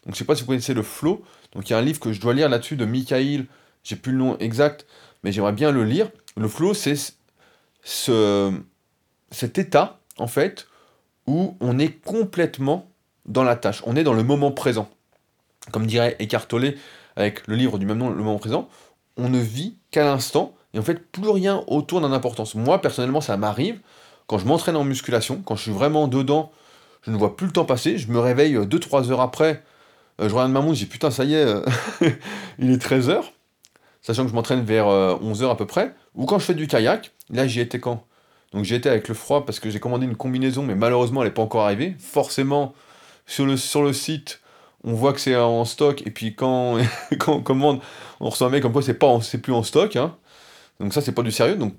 [0.06, 1.24] je ne sais pas si vous connaissez le flow.
[1.56, 3.46] Donc il y a un livre que je dois lire là-dessus de Mikhail,
[3.82, 4.86] j'ai plus le nom exact,
[5.24, 6.10] mais j'aimerais bien le lire.
[6.36, 6.96] Le flow, c'est
[7.82, 8.52] ce,
[9.30, 10.68] cet état, en fait,
[11.26, 12.90] où on est complètement
[13.24, 14.90] dans la tâche, on est dans le moment présent.
[15.72, 16.46] Comme dirait Eckhart
[17.16, 18.68] avec le livre du même nom, Le moment présent,
[19.16, 22.54] on ne vit qu'à l'instant, et en fait, plus rien autour d'un importance.
[22.54, 23.80] Moi, personnellement, ça m'arrive,
[24.26, 26.52] quand je m'entraîne en musculation, quand je suis vraiment dedans,
[27.00, 29.75] je ne vois plus le temps passer, je me réveille 2-3 heures après, euh,
[30.18, 31.60] je regarde ma montre, je dis putain, ça y est, euh,
[32.58, 33.22] il est 13h,
[34.02, 36.66] sachant que je m'entraîne vers 11h euh, à peu près, ou quand je fais du
[36.66, 38.04] kayak, là j'y étais quand?
[38.52, 41.28] Donc j'y étais avec le froid parce que j'ai commandé une combinaison, mais malheureusement elle
[41.28, 41.96] n'est pas encore arrivée.
[41.98, 42.74] Forcément,
[43.26, 44.40] sur le, sur le site,
[44.84, 46.78] on voit que c'est en stock, et puis quand,
[47.18, 47.80] quand on commande,
[48.20, 49.96] on reçoit un mail comme quoi c'est pas c'est plus en stock.
[49.96, 50.16] Hein.
[50.80, 51.74] Donc ça c'est pas du sérieux, donc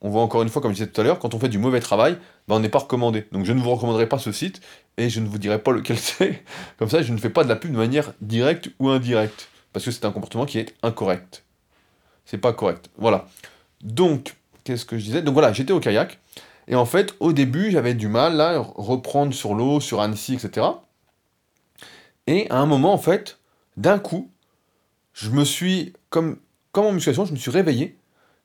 [0.00, 1.58] on voit encore une fois, comme je disais tout à l'heure, quand on fait du
[1.58, 2.18] mauvais travail,
[2.48, 3.26] ben on n'est pas recommandé.
[3.32, 4.60] Donc je ne vous recommanderai pas ce site
[4.96, 6.42] et je ne vous dirai pas lequel c'est.
[6.78, 9.48] Comme ça, je ne fais pas de la pub de manière directe ou indirecte.
[9.72, 11.44] Parce que c'est un comportement qui est incorrect.
[12.24, 12.90] C'est pas correct.
[12.96, 13.26] Voilà.
[13.82, 14.34] Donc,
[14.64, 15.22] qu'est-ce que je disais?
[15.22, 16.18] Donc voilà, j'étais au kayak.
[16.66, 20.66] Et en fait, au début, j'avais du mal à reprendre sur l'eau, sur Annecy, etc.
[22.26, 23.38] Et à un moment, en fait,
[23.78, 24.30] d'un coup,
[25.14, 26.38] je me suis, comme,
[26.72, 27.96] comme en musculation, je me suis réveillé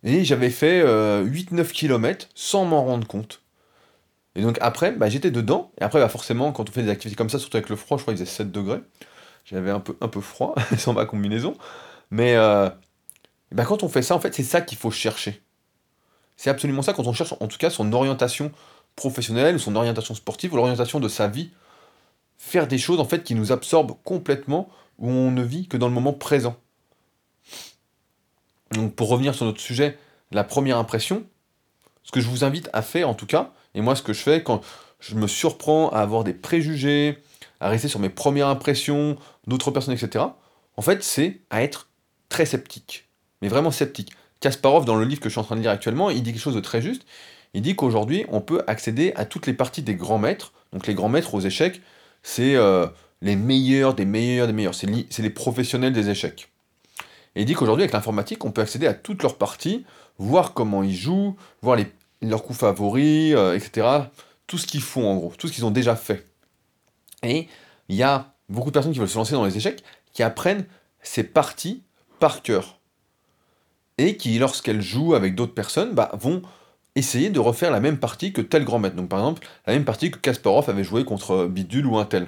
[0.04, 3.43] et j'avais fait 8-9 euh, km sans m'en rendre compte.
[4.36, 5.72] Et donc après, bah, j'étais dedans.
[5.80, 7.98] Et après, bah, forcément, quand on fait des activités comme ça, surtout avec le froid,
[7.98, 8.82] je crois qu'il faisait 7 degrés.
[9.46, 11.56] J'avais un peu, un peu froid sans ma combinaison.
[12.12, 12.70] Mais euh,
[13.52, 15.42] bah, quand on fait ça, en fait, c'est ça qu'il faut chercher.
[16.38, 18.52] C'est absolument ça quand on cherche, en tout cas, son orientation
[18.96, 21.52] professionnelle, son orientation sportive, ou l'orientation de sa vie.
[22.38, 25.88] Faire des choses, en fait, qui nous absorbent complètement, où on ne vit que dans
[25.88, 26.56] le moment présent.
[28.72, 29.98] Donc pour revenir sur notre sujet,
[30.32, 31.24] la première impression,
[32.04, 34.22] ce que je vous invite à faire en tout cas, et moi ce que je
[34.22, 34.62] fais quand
[35.00, 37.18] je me surprends à avoir des préjugés,
[37.60, 40.26] à rester sur mes premières impressions d'autres personnes, etc.,
[40.78, 41.90] en fait c'est à être
[42.30, 43.10] très sceptique,
[43.42, 44.14] mais vraiment sceptique.
[44.44, 46.42] Kasparov, dans le livre que je suis en train de lire actuellement, il dit quelque
[46.42, 47.06] chose de très juste.
[47.54, 50.52] Il dit qu'aujourd'hui, on peut accéder à toutes les parties des grands maîtres.
[50.74, 51.82] Donc les grands maîtres aux échecs,
[52.24, 52.88] c'est euh,
[53.22, 54.76] les meilleurs des meilleurs des meilleurs.
[54.76, 54.88] C'est
[55.20, 56.50] les professionnels des échecs.
[57.36, 59.86] Et il dit qu'aujourd'hui, avec l'informatique, on peut accéder à toutes leurs parties,
[60.18, 61.78] voir comment ils jouent, voir
[62.22, 63.88] leurs coups favoris, euh, etc.
[64.48, 66.26] Tout ce qu'ils font en gros, tout ce qu'ils ont déjà fait.
[67.24, 67.48] Et
[67.90, 70.66] il y a beaucoup de personnes qui veulent se lancer dans les échecs, qui apprennent
[71.02, 71.84] ces parties
[72.20, 72.80] par cœur.
[73.98, 76.42] Et qui, lorsqu'elles jouent avec d'autres personnes, bah, vont
[76.96, 78.96] essayer de refaire la même partie que tel grand maître.
[78.96, 82.28] Donc par exemple, la même partie que Kasparov avait joué contre Bidule ou un tel.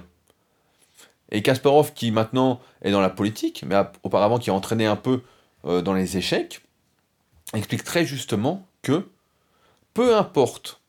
[1.31, 5.23] Et Kasparov, qui maintenant est dans la politique, mais auparavant qui a entraîné un peu
[5.65, 6.61] euh, dans les échecs,
[7.53, 9.09] explique très justement que
[9.93, 10.81] peu importe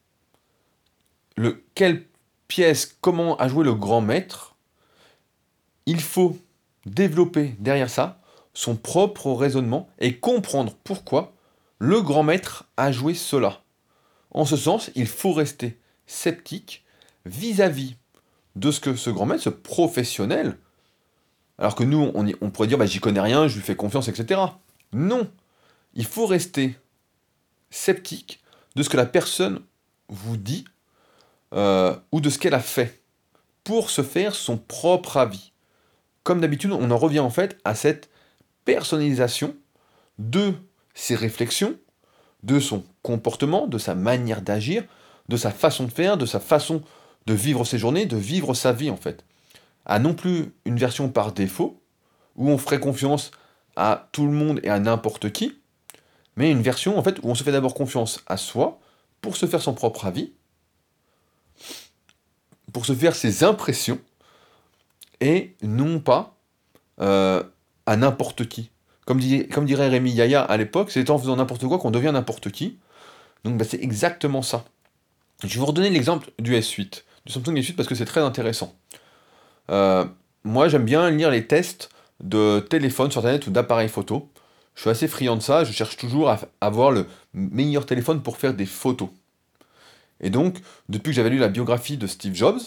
[1.36, 2.04] le, quelle
[2.48, 4.56] pièce, comment a joué le grand maître,
[5.86, 6.36] il faut
[6.84, 8.20] développer derrière ça
[8.54, 11.34] son propre raisonnement et comprendre pourquoi
[11.78, 13.62] le grand maître a joué cela.
[14.30, 16.84] En ce sens, il faut rester sceptique
[17.26, 17.96] vis-à-vis vis
[18.56, 20.58] de ce que ce grand maître, ce professionnel,
[21.58, 24.40] alors que nous, on, pourrait dire, bah, j'y connais rien, je lui fais confiance, etc.
[24.92, 25.30] Non,
[25.94, 26.76] il faut rester
[27.70, 28.42] sceptique
[28.74, 29.60] de ce que la personne
[30.08, 30.64] vous dit
[31.54, 33.02] euh, ou de ce qu'elle a fait
[33.64, 35.52] pour se faire son propre avis.
[36.22, 38.10] Comme d'habitude, on en revient en fait à cette
[38.64, 39.54] personnalisation
[40.18, 40.54] de
[40.94, 41.76] ses réflexions,
[42.42, 44.84] de son comportement, de sa manière d'agir,
[45.28, 46.82] de sa façon de faire, de sa façon
[47.26, 49.24] de vivre ses journées, de vivre sa vie en fait.
[49.84, 51.80] À non plus une version par défaut,
[52.36, 53.30] où on ferait confiance
[53.76, 55.58] à tout le monde et à n'importe qui,
[56.36, 58.78] mais une version en fait où on se fait d'abord confiance à soi
[59.20, 60.32] pour se faire son propre avis,
[62.72, 63.98] pour se faire ses impressions,
[65.20, 66.36] et non pas
[67.00, 67.42] euh,
[67.86, 68.70] à n'importe qui.
[69.06, 72.78] Comme, dirait Rémi Yaya à l'époque, c'est en faisant n'importe quoi qu'on devient n'importe qui.
[73.44, 74.64] Donc bah, c'est exactement ça.
[75.44, 78.74] Je vais vous redonner l'exemple du S8 du Samsung S8 parce que c'est très intéressant.
[79.70, 80.04] Euh,
[80.44, 84.30] moi, j'aime bien lire les tests de téléphone sur Internet ou d'appareils photo.
[84.74, 88.36] Je suis assez friand de ça, je cherche toujours à avoir le meilleur téléphone pour
[88.36, 89.08] faire des photos.
[90.20, 90.58] Et donc,
[90.88, 92.60] depuis que j'avais lu la biographie de Steve Jobs,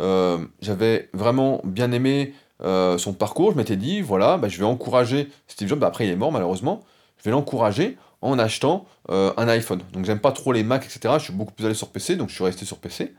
[0.00, 3.52] euh, j'avais vraiment bien aimé euh, son parcours.
[3.52, 5.78] Je m'étais dit, voilà, bah, je vais encourager Steve Jobs.
[5.78, 6.84] Bah, après, il est mort malheureusement.
[7.18, 9.80] Je vais l'encourager en achetant un iPhone.
[9.92, 11.14] Donc, j'aime pas trop les Mac, etc.
[11.18, 13.14] Je suis beaucoup plus allé sur PC, donc je suis resté sur PC.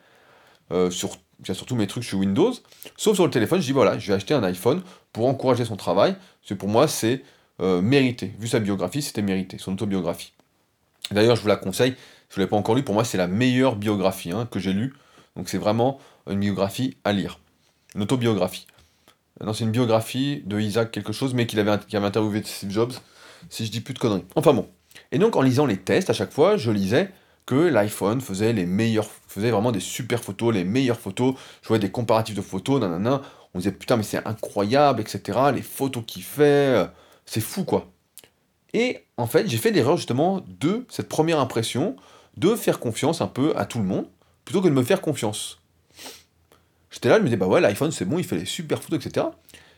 [0.71, 2.53] Euh, sur, surtout mes trucs sur Windows,
[2.95, 5.75] sauf sur le téléphone, je dis voilà, je vais acheter un iPhone pour encourager son
[5.75, 7.21] travail, c'est pour moi c'est
[7.59, 10.31] euh, mérité, vu sa biographie, c'était mérité, son autobiographie.
[11.11, 11.95] D'ailleurs, je vous la conseille,
[12.29, 14.71] je ne l'ai pas encore lu, pour moi c'est la meilleure biographie hein, que j'ai
[14.71, 14.93] lue,
[15.35, 15.99] donc c'est vraiment
[16.29, 17.39] une biographie à lire,
[17.95, 18.65] une autobiographie.
[19.43, 22.71] non, c'est une biographie de Isaac quelque chose, mais qu'il avait, qui avait interviewé Steve
[22.71, 22.93] Jobs,
[23.49, 24.25] si je dis plus de conneries.
[24.35, 24.69] Enfin bon.
[25.11, 27.11] Et donc, en lisant les tests, à chaque fois, je lisais
[27.45, 31.35] que l'iPhone faisait les meilleures, faisait vraiment des super photos, les meilleures photos.
[31.61, 33.21] Je voyais des comparatifs de photos, nanana.
[33.53, 35.39] On disait putain, mais c'est incroyable, etc.
[35.53, 36.85] Les photos qu'il fait, euh,
[37.25, 37.91] c'est fou quoi.
[38.73, 41.95] Et en fait, j'ai fait l'erreur justement de cette première impression,
[42.37, 44.07] de faire confiance un peu à tout le monde,
[44.45, 45.59] plutôt que de me faire confiance.
[46.89, 49.05] J'étais là, je me disais, bah ouais, l'iPhone c'est bon, il fait les super photos,
[49.05, 49.27] etc.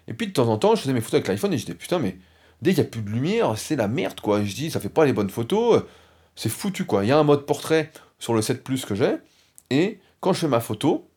[0.08, 1.78] Et puis de temps en temps, je faisais mes photos avec l'iPhone et je disais,
[1.78, 2.18] putain, mais
[2.62, 4.44] dès qu'il n'y a plus de lumière, c'est la merde quoi.
[4.44, 5.84] Je dis, ça fait pas les bonnes photos,
[6.36, 7.04] c'est foutu quoi.
[7.04, 9.16] Il y a un mode portrait sur le 7 Plus que j'ai,
[9.70, 11.10] et quand je fais ma photo,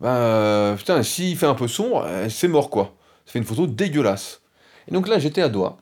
[0.00, 2.94] bah putain, s'il fait un peu sombre, euh, c'est mort quoi.
[3.24, 4.42] Ça fait une photo dégueulasse.
[4.88, 5.78] Et donc là, j'étais à doigt,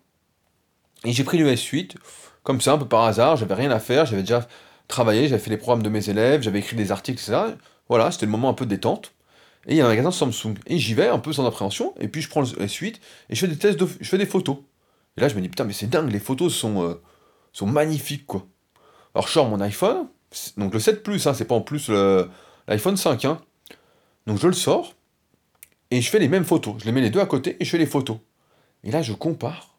[1.04, 1.96] et j'ai pris le S8,
[2.42, 4.46] comme ça, un peu par hasard, j'avais rien à faire, j'avais déjà
[4.88, 7.56] travaillé, j'avais fait les programmes de mes élèves, j'avais écrit des articles, etc.
[7.88, 9.12] Voilà, c'était le moment un peu de détente.
[9.66, 10.54] Et il y a un magasin Samsung.
[10.66, 12.96] Et j'y vais un peu sans appréhension, et puis je prends le S8,
[13.30, 14.58] et je fais des tests, je fais des photos.
[15.16, 17.00] Et là, je me dis, putain, mais c'est dingue, les photos sont, euh,
[17.58, 18.46] sont magnifiques, quoi.
[19.14, 20.08] Alors, je sors mon iPhone,
[20.56, 21.90] donc le 7 Plus, hein, c'est pas en plus
[22.68, 23.40] l'iPhone 5, hein.
[24.26, 24.94] Donc, je le sors,
[25.90, 26.74] et je fais les mêmes photos.
[26.78, 28.18] Je les mets les deux à côté, et je fais les photos.
[28.82, 29.76] Et là, je compare,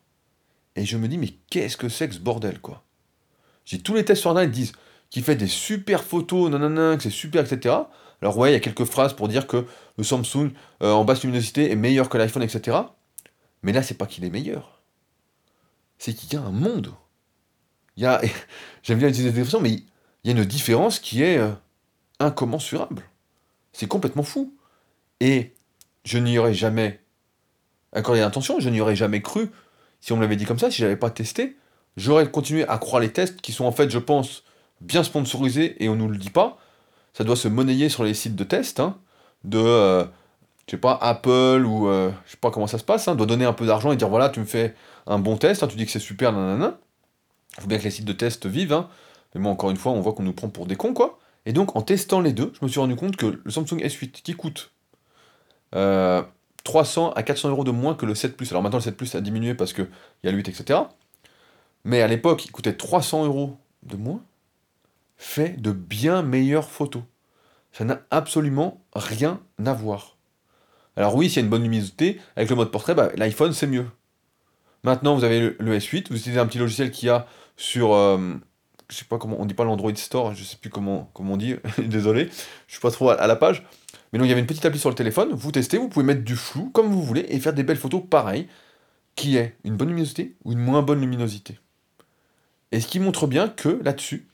[0.76, 2.84] et je me dis, mais qu'est-ce que c'est que ce bordel, quoi?
[3.66, 4.74] J'ai tous les tests sur Internet disent
[5.10, 7.76] qu'il fait des super photos, nanana, que c'est super, etc.
[8.22, 9.66] Alors ouais, il y a quelques phrases pour dire que
[9.98, 10.52] le Samsung
[10.84, 12.78] euh, en basse luminosité est meilleur que l'iPhone, etc.
[13.62, 14.82] Mais là, c'est pas qu'il est meilleur.
[15.98, 16.94] C'est qu'il y a un monde.
[17.98, 18.22] Y a,
[18.84, 19.84] j'aime bien utiliser cette expression, mais il
[20.26, 21.52] y a une différence qui est euh,
[22.20, 23.04] incommensurable.
[23.74, 24.54] C'est complètement fou.
[25.20, 25.54] Et
[26.04, 27.00] je n'y aurais jamais
[27.94, 29.50] accordé l'intention, je n'y aurais jamais cru
[30.06, 31.58] si on me l'avait dit comme ça, si j'avais pas testé,
[31.98, 34.44] j'aurais continué à croire les tests qui sont en fait, je pense,
[34.80, 36.60] bien sponsorisés et on nous le dit pas.
[37.14, 38.98] Ça doit se monnayer sur les sites de tests, hein,
[39.46, 40.04] de, euh,
[40.68, 43.26] je sais pas, Apple ou euh, je sais pas comment ça se passe, hein, doit
[43.26, 44.76] donner un peu d'argent et dire voilà, tu me fais
[45.08, 46.78] un bon test, hein, tu dis que c'est super, nanana.
[47.58, 48.90] Il faut bien que les sites de tests vivent, hein.
[49.34, 51.20] mais moi encore une fois, on voit qu'on nous prend pour des cons, quoi.
[51.46, 54.12] Et donc en testant les deux, je me suis rendu compte que le Samsung S8
[54.12, 54.72] qui coûte
[55.76, 56.24] euh,
[56.64, 58.52] 300 à 400 euros de moins que le 7 Plus.
[58.52, 59.88] Alors maintenant, le 7 Plus a diminué parce qu'il
[60.24, 60.80] y a le 8, etc.
[61.84, 64.22] Mais à l'époque, il coûtait 300 euros de moins,
[65.18, 67.04] fait de bien meilleures photos.
[67.72, 70.16] Ça n'a absolument rien à voir.
[70.98, 73.68] Alors oui, s'il y a une bonne luminosité, avec le mode portrait, bah, l'iPhone c'est
[73.68, 73.86] mieux.
[74.84, 78.34] Maintenant, vous avez le, S8, vous utilisez un petit logiciel qu'il y a sur, euh,
[78.90, 81.38] je sais pas comment, on dit pas l'Android Store, je sais plus comment, comment on
[81.38, 82.30] dit, désolé,
[82.68, 83.64] je suis pas trop à la page.
[84.12, 86.06] Mais donc il y avait une petite appli sur le téléphone, vous testez, vous pouvez
[86.06, 88.48] mettre du flou comme vous voulez et faire des belles photos pareilles,
[89.16, 91.60] qui est une bonne luminosité ou une moins bonne luminosité.
[92.72, 94.28] Et ce qui montre bien que là-dessus,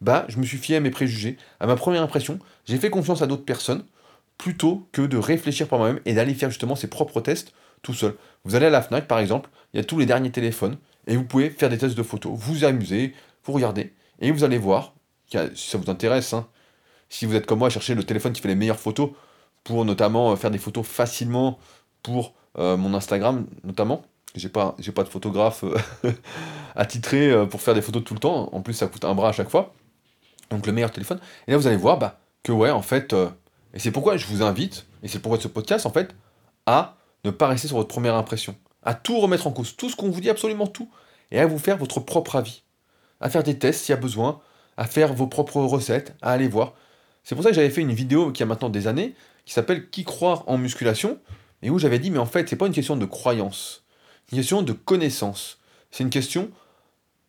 [0.00, 3.22] bah, je me suis fié à mes préjugés, à ma première impression, j'ai fait confiance
[3.22, 3.84] à d'autres personnes,
[4.36, 8.14] plutôt que de réfléchir par moi-même et d'aller faire justement ses propres tests tout seul.
[8.44, 11.16] Vous allez à la FNAC par exemple, il y a tous les derniers téléphones, et
[11.16, 14.94] vous pouvez faire des tests de photos, vous amuser, vous regardez, et vous allez voir,
[15.26, 16.46] si ça vous intéresse, hein,
[17.08, 19.10] si vous êtes comme moi à chercher le téléphone qui fait les meilleures photos,
[19.64, 21.58] pour notamment euh, faire des photos facilement
[22.02, 24.02] pour euh, mon Instagram notamment.
[24.34, 26.12] J'ai pas, j'ai pas de photographe euh,
[26.76, 28.48] attitré pour faire des photos tout le temps.
[28.52, 29.74] En plus, ça coûte un bras à chaque fois.
[30.50, 31.18] Donc le meilleur téléphone.
[31.46, 33.14] Et là, vous allez voir bah, que ouais, en fait,
[33.74, 36.14] et c'est pourquoi je vous invite, et c'est pourquoi ce podcast, en fait,
[36.66, 38.54] à ne pas rester sur votre première impression,
[38.88, 40.88] à tout remettre en cause, tout ce qu'on vous dit, absolument tout,
[41.30, 42.62] et à vous faire votre propre avis,
[43.20, 44.40] à faire des tests s'il y a besoin,
[44.78, 46.72] à faire vos propres recettes, à aller voir.
[47.22, 49.90] C'est pour ça que j'avais fait une vidéo qui a maintenant des années, qui s'appelle
[49.90, 51.18] Qui croire en musculation,
[51.60, 53.84] et où j'avais dit, mais en fait, c'est pas une question de croyance,
[54.32, 55.58] une question de connaissance.
[55.90, 56.50] C'est une question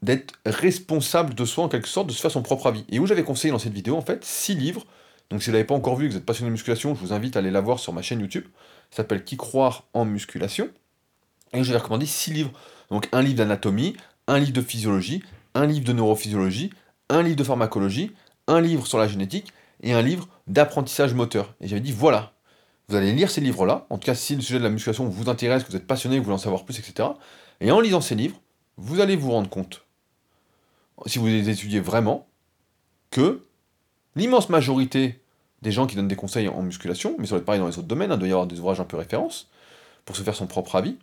[0.02, 2.86] d'être responsable de soi, en quelque sorte, de se faire son propre avis.
[2.88, 4.86] Et où j'avais conseillé dans cette vidéo, en fait, six livres.
[5.30, 7.02] Donc si vous ne l'avez pas encore vu, que vous êtes passionné de musculation, je
[7.02, 8.46] vous invite à aller la voir sur ma chaîne YouTube.
[8.92, 10.70] Ça s'appelle Qui croire en musculation?
[11.54, 12.52] Et j'avais recommandé six livres.
[12.92, 13.96] Donc un livre d'anatomie,
[14.28, 15.24] un livre de physiologie,
[15.56, 16.72] un livre de neurophysiologie,
[17.10, 18.12] un livre de pharmacologie,
[18.48, 21.54] un livre sur la génétique et un livre d'apprentissage moteur.
[21.62, 22.34] Et j'avais dit, voilà,
[22.88, 25.30] vous allez lire ces livres-là, en tout cas si le sujet de la musculation vous
[25.30, 27.10] intéresse, que vous êtes passionné, que vous voulez en savoir plus, etc.
[27.62, 28.40] Et en lisant ces livres,
[28.78, 29.86] vous allez vous rendre compte,
[31.06, 32.28] si vous les étudiez vraiment,
[33.12, 33.46] que
[34.16, 35.22] l'immense majorité
[35.62, 37.78] des gens qui donnent des conseils en musculation, mais ça doit être pareil dans les
[37.78, 39.50] autres domaines, hein, il doit y avoir des ouvrages un peu références,
[40.06, 40.98] pour se faire son propre avis,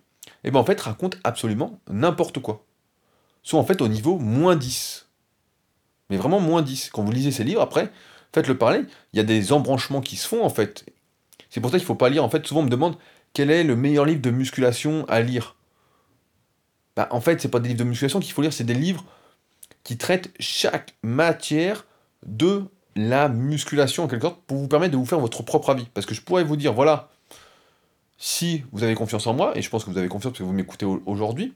[0.47, 2.65] et bien en fait racontent absolument n'importe quoi.
[3.43, 5.09] Soit en fait au niveau moins 10.
[6.09, 6.91] Mais vraiment moins 10.
[6.91, 7.93] Quand vous lisez ces livres, après,
[8.33, 10.87] faites-le parler, il y a des embranchements qui se font en fait.
[11.51, 12.25] C'est pour ça qu'il faut pas lire.
[12.25, 12.97] En fait, souvent on me demande
[13.35, 15.57] quel est le meilleur livre de musculation à lire?
[16.95, 19.05] Bah, en fait, c'est pas des livres de musculation qu'il faut lire, c'est des livres
[19.85, 21.85] qui traitent chaque matière
[22.25, 25.85] de la musculation en quelque sorte pour vous permettre de vous faire votre propre avis.
[25.93, 27.11] Parce que je pourrais vous dire, voilà,
[28.19, 30.45] si vous avez confiance en moi, et je pense que vous avez confiance parce que
[30.45, 31.55] vous m'écoutez aujourd'hui,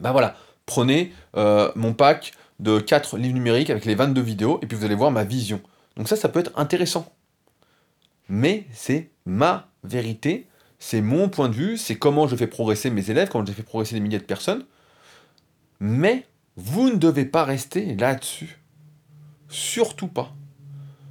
[0.00, 4.66] bah voilà, prenez euh, mon pack de 4 livres numériques avec les 22 vidéos, et
[4.66, 5.60] puis vous allez voir ma vision.
[5.96, 7.12] Donc ça, ça peut être intéressant.
[8.28, 10.46] Mais c'est ma vérité,
[10.78, 13.62] c'est mon point de vue, c'est comment je fais progresser mes élèves, comment je fais
[13.62, 14.64] progresser des milliers de personnes.
[15.80, 16.26] Mais
[16.56, 18.60] vous ne devez pas rester là-dessus.
[19.48, 20.34] Surtout pas.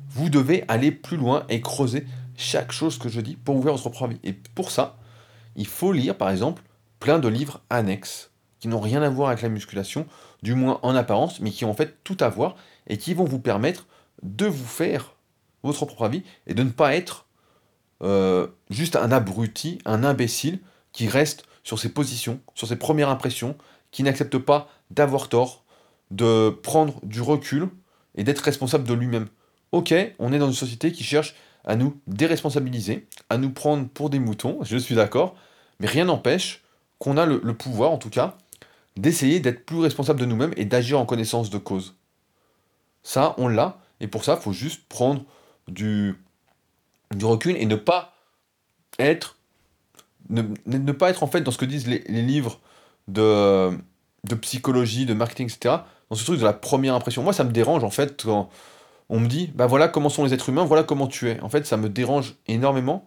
[0.10, 2.06] Vous devez aller plus loin et creuser
[2.42, 4.20] chaque chose que je dis pour ouvrir votre propre avis.
[4.24, 4.98] Et pour ça,
[5.56, 6.64] il faut lire, par exemple,
[7.00, 10.06] plein de livres annexes qui n'ont rien à voir avec la musculation,
[10.44, 12.56] du moins en apparence, mais qui ont en fait tout à voir
[12.88, 13.88] et qui vont vous permettre
[14.22, 15.16] de vous faire
[15.64, 17.28] votre propre avis et de ne pas être
[18.04, 20.60] euh, juste un abruti, un imbécile
[20.92, 23.56] qui reste sur ses positions, sur ses premières impressions,
[23.92, 25.64] qui n'accepte pas d'avoir tort,
[26.12, 27.70] de prendre du recul
[28.16, 29.28] et d'être responsable de lui-même.
[29.72, 31.36] Ok, on est dans une société qui cherche
[31.66, 35.36] à nous déresponsabiliser, à nous prendre pour des moutons, je suis d'accord,
[35.80, 36.64] mais rien n'empêche
[37.00, 38.38] qu'on a le, pouvoir, en tout cas,
[38.98, 41.96] d'essayer d'être plus responsable de nous-mêmes et d'agir en connaissance de cause.
[43.04, 45.24] Ça, on l'a, et pour ça, il faut juste prendre
[45.68, 46.16] du,
[47.16, 48.14] du recul et ne pas
[49.00, 49.38] être
[50.30, 52.60] ne, pas être en fait dans ce que disent les, livres
[53.08, 53.72] de,
[54.24, 55.84] de psychologie, de marketing, etc.
[56.10, 57.24] Dans ce truc de la première impression.
[57.24, 58.50] Moi, ça me dérange en fait quand
[59.12, 61.40] on me dit, bah voilà comment sont les êtres humains, voilà comment tu es.
[61.42, 63.06] En fait, ça me dérange énormément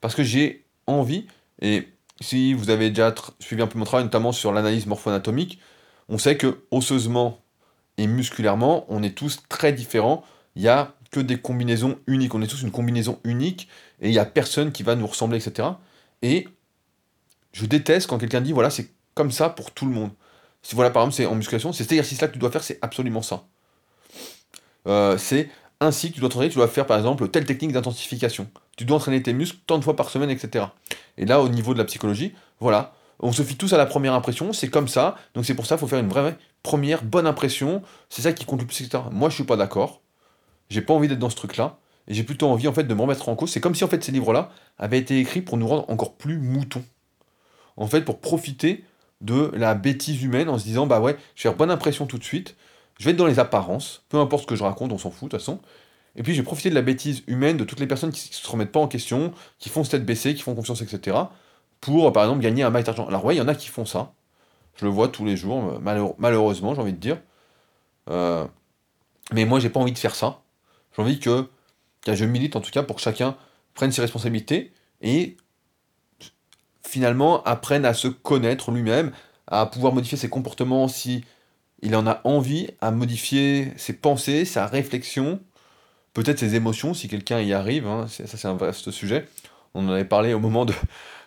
[0.00, 1.26] parce que j'ai envie,
[1.60, 1.88] et
[2.20, 5.60] si vous avez déjà suivi un peu mon travail, notamment sur l'analyse morpho-anatomique,
[6.08, 7.38] on sait que osseusement
[7.98, 10.24] et musculairement, on est tous très différents.
[10.56, 12.34] Il n'y a que des combinaisons uniques.
[12.34, 13.68] On est tous une combinaison unique
[14.00, 15.68] et il n'y a personne qui va nous ressembler, etc.
[16.22, 16.48] Et
[17.52, 20.10] je déteste quand quelqu'un dit voilà, c'est comme ça pour tout le monde.
[20.62, 22.78] Si voilà, par exemple, c'est en musculation, c'est cet exercice-là que tu dois faire, c'est
[22.80, 23.44] absolument ça.
[24.88, 25.48] Euh, c'est
[25.80, 28.48] ainsi que tu dois tu dois faire par exemple telle technique d'intensification.
[28.76, 30.66] Tu dois entraîner tes muscles tant de fois par semaine, etc.
[31.18, 34.14] Et là, au niveau de la psychologie, voilà, on se fie tous à la première
[34.14, 37.26] impression, c'est comme ça, donc c'est pour ça qu'il faut faire une vraie première bonne
[37.26, 39.04] impression, c'est ça qui compte le plus, etc.
[39.10, 40.00] Moi, je suis pas d'accord,
[40.70, 41.78] j'ai pas envie d'être dans ce truc-là,
[42.08, 43.50] et j'ai plutôt envie en fait de me remettre en cause.
[43.50, 46.38] C'est comme si en fait ces livres-là avaient été écrits pour nous rendre encore plus
[46.38, 46.84] moutons.
[47.76, 48.84] En fait, pour profiter
[49.20, 52.18] de la bêtise humaine en se disant bah ouais, je vais faire bonne impression tout
[52.18, 52.56] de suite,
[52.98, 55.30] je vais être dans les apparences, peu importe ce que je raconte, on s'en fout
[55.30, 55.60] de toute façon.
[56.14, 58.72] Et puis j'ai profité de la bêtise humaine de toutes les personnes qui se remettent
[58.72, 61.16] pas en question, qui font tête baissée, qui font confiance, etc.
[61.80, 63.06] pour par exemple gagner un max d'argent.
[63.06, 64.12] Alors ouais, il y en a qui font ça.
[64.76, 65.80] Je le vois tous les jours,
[66.18, 67.18] malheureusement, j'ai envie de dire.
[68.08, 68.46] Euh,
[69.32, 70.40] mais moi, j'ai pas envie de faire ça.
[70.96, 71.48] J'ai envie que,
[72.02, 73.36] que, je milite en tout cas pour que chacun
[73.74, 75.36] prenne ses responsabilités et
[76.86, 79.12] finalement apprenne à se connaître lui-même,
[79.46, 81.24] à pouvoir modifier ses comportements si
[81.82, 85.40] il en a envie, à modifier ses pensées, sa réflexion,
[86.14, 87.86] peut-être ses émotions si quelqu'un y arrive.
[87.86, 88.06] Hein.
[88.08, 89.26] ça, c'est un vaste sujet.
[89.74, 90.74] On en avait parlé au moment de,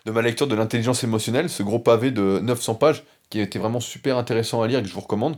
[0.06, 4.16] ma lecture de l'intelligence émotionnelle, ce gros pavé de 900 pages qui était vraiment super
[4.18, 5.36] intéressant à lire et que je vous recommande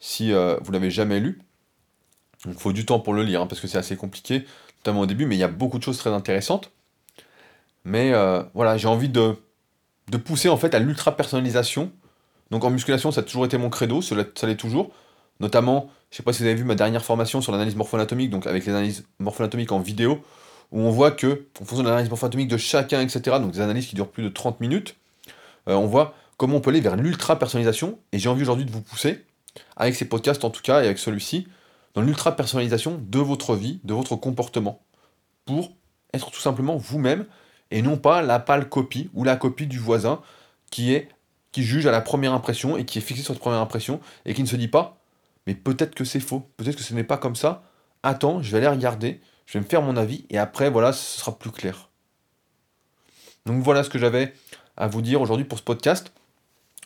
[0.00, 1.40] si euh, vous l'avez jamais lu.
[2.46, 4.46] Il faut du temps pour le lire, hein, parce que c'est assez compliqué,
[4.78, 6.70] notamment au début, mais il y a beaucoup de choses très intéressantes.
[7.84, 9.36] Mais euh, voilà, j'ai envie de,
[10.10, 11.92] de pousser en fait à l'ultra-personnalisation.
[12.50, 14.90] Donc en musculation, ça a toujours été mon credo, ça l'est toujours.
[15.40, 18.46] Notamment, je sais pas si vous avez vu ma dernière formation sur l'analyse morpho-anatomique, donc
[18.46, 20.22] avec les analyses morpho-anatomiques en vidéo,
[20.72, 23.86] où on voit que, en fonction de l'analyse morpho-anatomique de chacun, etc., donc des analyses
[23.86, 24.96] qui durent plus de 30 minutes,
[25.68, 27.98] euh, on voit comment on peut aller vers l'ultra-personnalisation.
[28.12, 29.24] Et j'ai envie aujourd'hui de vous pousser,
[29.76, 31.48] avec ces podcasts en tout cas, et avec celui-ci,
[31.94, 34.82] dans l'ultra-personnalisation de votre vie, de votre comportement,
[35.44, 35.72] pour
[36.14, 37.26] être tout simplement vous-même,
[37.70, 40.20] et non pas la pâle copie ou la copie du voisin
[40.70, 41.08] qui est
[41.56, 44.34] qui juge à la première impression et qui est fixé sur cette première impression et
[44.34, 44.98] qui ne se dit pas
[45.46, 47.62] mais peut-être que c'est faux, peut-être que ce n'est pas comme ça.
[48.02, 51.18] Attends, je vais aller regarder, je vais me faire mon avis et après voilà, ce
[51.18, 51.88] sera plus clair.
[53.46, 54.34] Donc voilà ce que j'avais
[54.76, 56.12] à vous dire aujourd'hui pour ce podcast.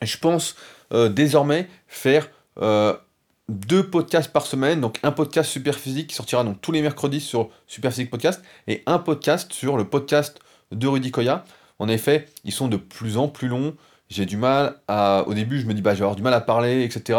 [0.03, 0.55] Je pense
[0.93, 2.31] euh, désormais faire
[2.63, 2.97] euh,
[3.49, 7.21] deux podcasts par semaine, donc un podcast super physique qui sortira donc tous les mercredis
[7.21, 10.39] sur Super Physique Podcast et un podcast sur le podcast
[10.71, 11.45] de Rudy Koya.
[11.81, 13.75] En effet, ils sont de plus en plus longs.
[14.11, 15.25] J'ai du mal à.
[15.27, 17.19] Au début, je me dis, bah, je vais avoir du mal à parler, etc.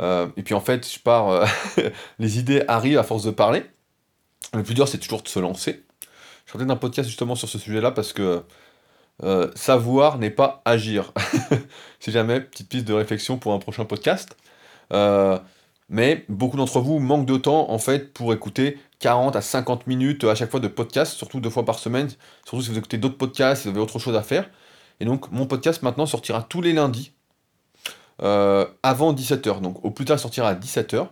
[0.00, 1.46] Euh, et puis en fait, je pars.
[2.18, 3.64] les idées arrivent à force de parler.
[4.54, 5.84] Le plus dur, c'est toujours de se lancer.
[6.46, 8.42] Je peut-être un podcast justement sur ce sujet-là parce que
[9.22, 11.12] euh, savoir n'est pas agir.
[12.00, 14.36] si jamais, petite piste de réflexion pour un prochain podcast.
[14.92, 15.38] Euh,
[15.88, 20.24] mais beaucoup d'entre vous manquent de temps en fait pour écouter 40 à 50 minutes
[20.24, 22.08] à chaque fois de podcast, surtout deux fois par semaine,
[22.44, 24.48] surtout si vous écoutez d'autres podcasts, si vous avez autre chose à faire.
[25.02, 27.10] Et donc mon podcast maintenant sortira tous les lundis
[28.22, 29.60] euh, avant 17h.
[29.60, 31.08] Donc au plus tard il sortira à 17h.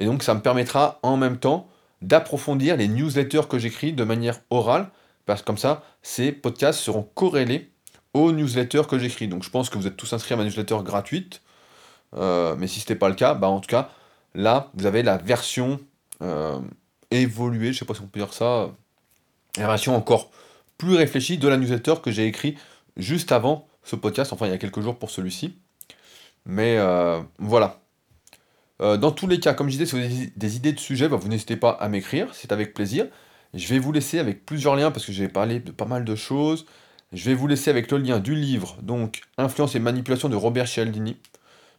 [0.00, 1.68] Et donc ça me permettra en même temps
[2.02, 4.90] d'approfondir les newsletters que j'écris de manière orale
[5.26, 7.70] parce que comme ça, ces podcasts seront corrélés
[8.14, 9.28] aux newsletters que j'écris.
[9.28, 11.40] Donc je pense que vous êtes tous inscrits à ma newsletter gratuite,
[12.16, 13.90] euh, mais si ce n'était pas le cas, bah en tout cas,
[14.34, 15.78] là, vous avez la version
[16.20, 16.58] euh,
[17.12, 18.70] évoluée, je sais pas si on peut dire ça,
[19.56, 20.32] la version encore
[20.78, 22.56] plus réfléchie de la newsletter que j'ai écrit
[22.96, 25.58] juste avant ce podcast, enfin il y a quelques jours pour celui-ci.
[26.46, 27.80] Mais euh, voilà.
[28.80, 31.16] dans tous les cas, comme je disais, si vous avez des idées de sujets, bah,
[31.16, 33.06] vous n'hésitez pas à m'écrire, c'est avec plaisir.
[33.54, 36.14] Je vais vous laisser avec plusieurs liens parce que j'ai parlé de pas mal de
[36.14, 36.66] choses.
[37.12, 40.66] Je vais vous laisser avec le lien du livre, donc Influence et manipulation de Robert
[40.66, 41.16] Cialdini.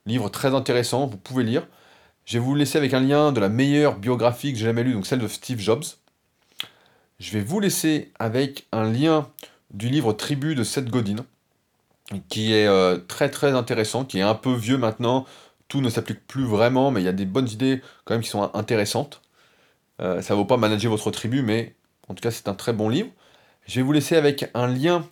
[0.05, 1.67] Livre très intéressant, vous pouvez lire.
[2.25, 4.93] Je vais vous laisser avec un lien de la meilleure biographie que j'ai jamais lue,
[4.93, 5.83] donc celle de Steve Jobs.
[7.19, 9.29] Je vais vous laisser avec un lien
[9.75, 11.25] du livre Tribu de Seth Godin,
[12.29, 15.25] qui est euh, très très intéressant, qui est un peu vieux maintenant.
[15.67, 18.29] Tout ne s'applique plus vraiment, mais il y a des bonnes idées quand même qui
[18.29, 19.21] sont intéressantes.
[20.01, 21.75] Euh, ça ne vaut pas manager votre tribu, mais
[22.07, 23.09] en tout cas, c'est un très bon livre.
[23.67, 25.05] Je vais vous laisser avec un lien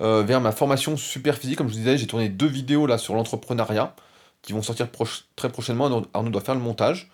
[0.00, 1.58] euh, vers ma formation super physique.
[1.58, 3.96] Comme je vous disais, j'ai tourné deux vidéos là sur l'entrepreneuriat
[4.42, 4.88] qui vont sortir
[5.36, 6.04] très prochainement.
[6.14, 7.10] Arnaud doit faire le montage.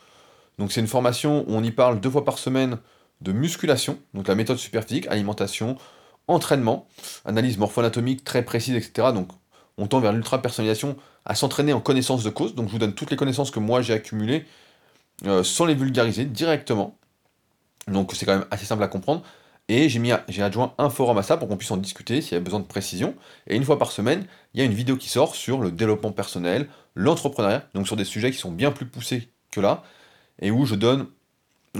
[0.58, 2.78] Donc, c'est une formation où on y parle deux fois par semaine
[3.20, 5.76] de musculation, donc la méthode super physique, alimentation,
[6.28, 6.86] entraînement,
[7.24, 9.08] analyse morpho-anatomique très précise, etc.
[9.12, 9.28] Donc,
[9.78, 12.54] on tend vers l'ultra personnalisation à s'entraîner en connaissance de cause.
[12.54, 14.46] Donc, je vous donne toutes les connaissances que moi j'ai accumulées
[15.24, 16.98] euh, sans les vulgariser directement.
[17.88, 19.22] Donc c'est quand même assez simple à comprendre.
[19.68, 22.40] Et j'ai adjoint un forum à ça pour qu'on puisse en discuter s'il y a
[22.40, 23.16] besoin de précision.
[23.48, 26.12] Et une fois par semaine, il y a une vidéo qui sort sur le développement
[26.12, 29.82] personnel, l'entrepreneuriat, donc sur des sujets qui sont bien plus poussés que là,
[30.40, 31.08] et où je donne,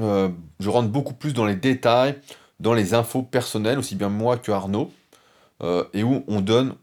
[0.01, 2.19] euh, je rentre beaucoup plus dans les détails,
[2.61, 4.93] dans les infos personnelles, aussi bien moi que Arnaud,
[5.63, 6.75] euh, et où on donne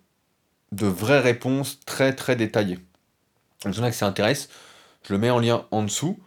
[0.72, 2.80] de vraies réponses très très détaillées.
[3.64, 4.50] Donc, il que ça intéresse,
[5.08, 6.20] je le mets en lien en dessous.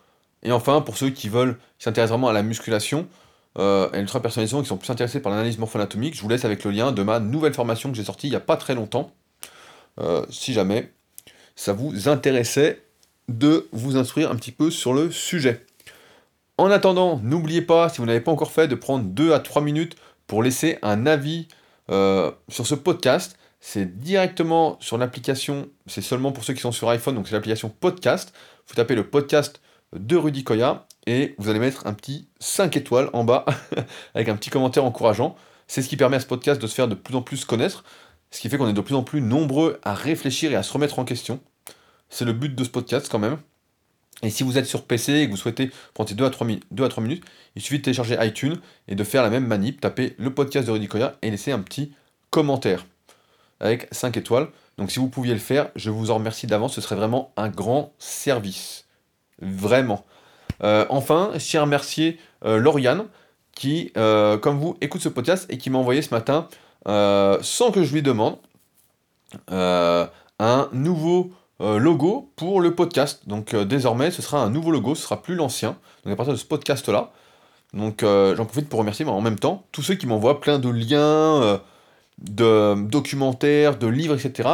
[0.43, 3.09] Et enfin, pour ceux qui veulent, qui s'intéressent vraiment à la musculation,
[3.59, 6.71] euh, et l'ultra-personnalisation, qui sont plus intéressés par l'analyse morpho-anatomique, je vous laisse avec le
[6.71, 9.13] lien de ma nouvelle formation que j'ai sortie il n'y a pas très longtemps.
[9.99, 10.93] Euh, si jamais
[11.55, 12.83] ça vous intéressait
[13.29, 15.65] de vous instruire un petit peu sur le sujet.
[16.59, 19.61] En attendant, n'oubliez pas, si vous n'avez pas encore fait, de prendre 2 à 3
[19.61, 19.97] minutes
[20.27, 21.49] pour laisser un avis
[21.91, 23.37] euh, sur ce podcast.
[23.61, 27.69] C'est directement sur l'application, c'est seulement pour ceux qui sont sur iPhone, donc c'est l'application
[27.69, 28.33] podcast.
[28.69, 29.61] Vous tapez le podcast
[29.95, 33.45] de Rudy Koya et vous allez mettre un petit 5 étoiles en bas
[34.15, 35.37] avec un petit commentaire encourageant.
[35.67, 37.85] C'est ce qui permet à ce podcast de se faire de plus en plus connaître,
[38.31, 40.73] ce qui fait qu'on est de plus en plus nombreux à réfléchir et à se
[40.73, 41.41] remettre en question.
[42.09, 43.39] C'est le but de ce podcast quand même.
[44.23, 46.85] Et si vous êtes sur PC et que vous souhaitez prendre 2 à 3, 2
[46.85, 48.57] à 3 minutes, il suffit de télécharger iTunes
[48.89, 51.61] et de faire la même manip, taper le podcast de Rudy Koya et laisser un
[51.61, 51.93] petit
[52.31, 52.87] commentaire
[53.61, 54.49] avec 5 étoiles.
[54.79, 57.49] Donc si vous pouviez le faire, je vous en remercie d'avance, ce serait vraiment un
[57.49, 58.87] grand service.
[59.41, 60.05] Vraiment.
[60.63, 63.07] Euh, enfin, je tiens à remercier euh, Lauriane,
[63.53, 66.49] qui, euh, comme vous, écoute ce podcast et qui m'a envoyé ce matin,
[66.87, 68.39] sans que je lui demande,
[69.49, 73.27] un nouveau logo pour le podcast.
[73.29, 75.77] Donc désormais, ce sera un nouveau logo, ce sera plus l'ancien.
[76.05, 77.13] Donc à partir de ce podcast-là.
[77.73, 81.61] Donc j'en profite pour remercier en même temps tous ceux qui m'envoient plein de liens,
[82.19, 84.49] de documentaires, de livres, etc.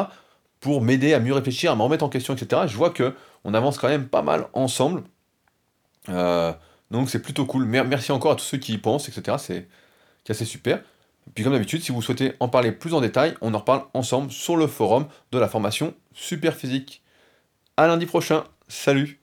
[0.60, 2.62] pour m'aider à mieux réfléchir, à me remettre en question, etc.
[2.66, 5.02] Je vois que on avance quand même pas mal ensemble.
[6.08, 6.52] Euh,
[6.90, 7.64] donc c'est plutôt cool.
[7.64, 9.36] Merci encore à tous ceux qui y pensent, etc.
[9.38, 9.68] C'est
[10.28, 10.82] assez super.
[11.34, 14.30] Puis comme d'habitude, si vous souhaitez en parler plus en détail, on en reparle ensemble
[14.30, 17.02] sur le forum de la formation Super Physique.
[17.76, 18.44] À lundi prochain.
[18.68, 19.21] Salut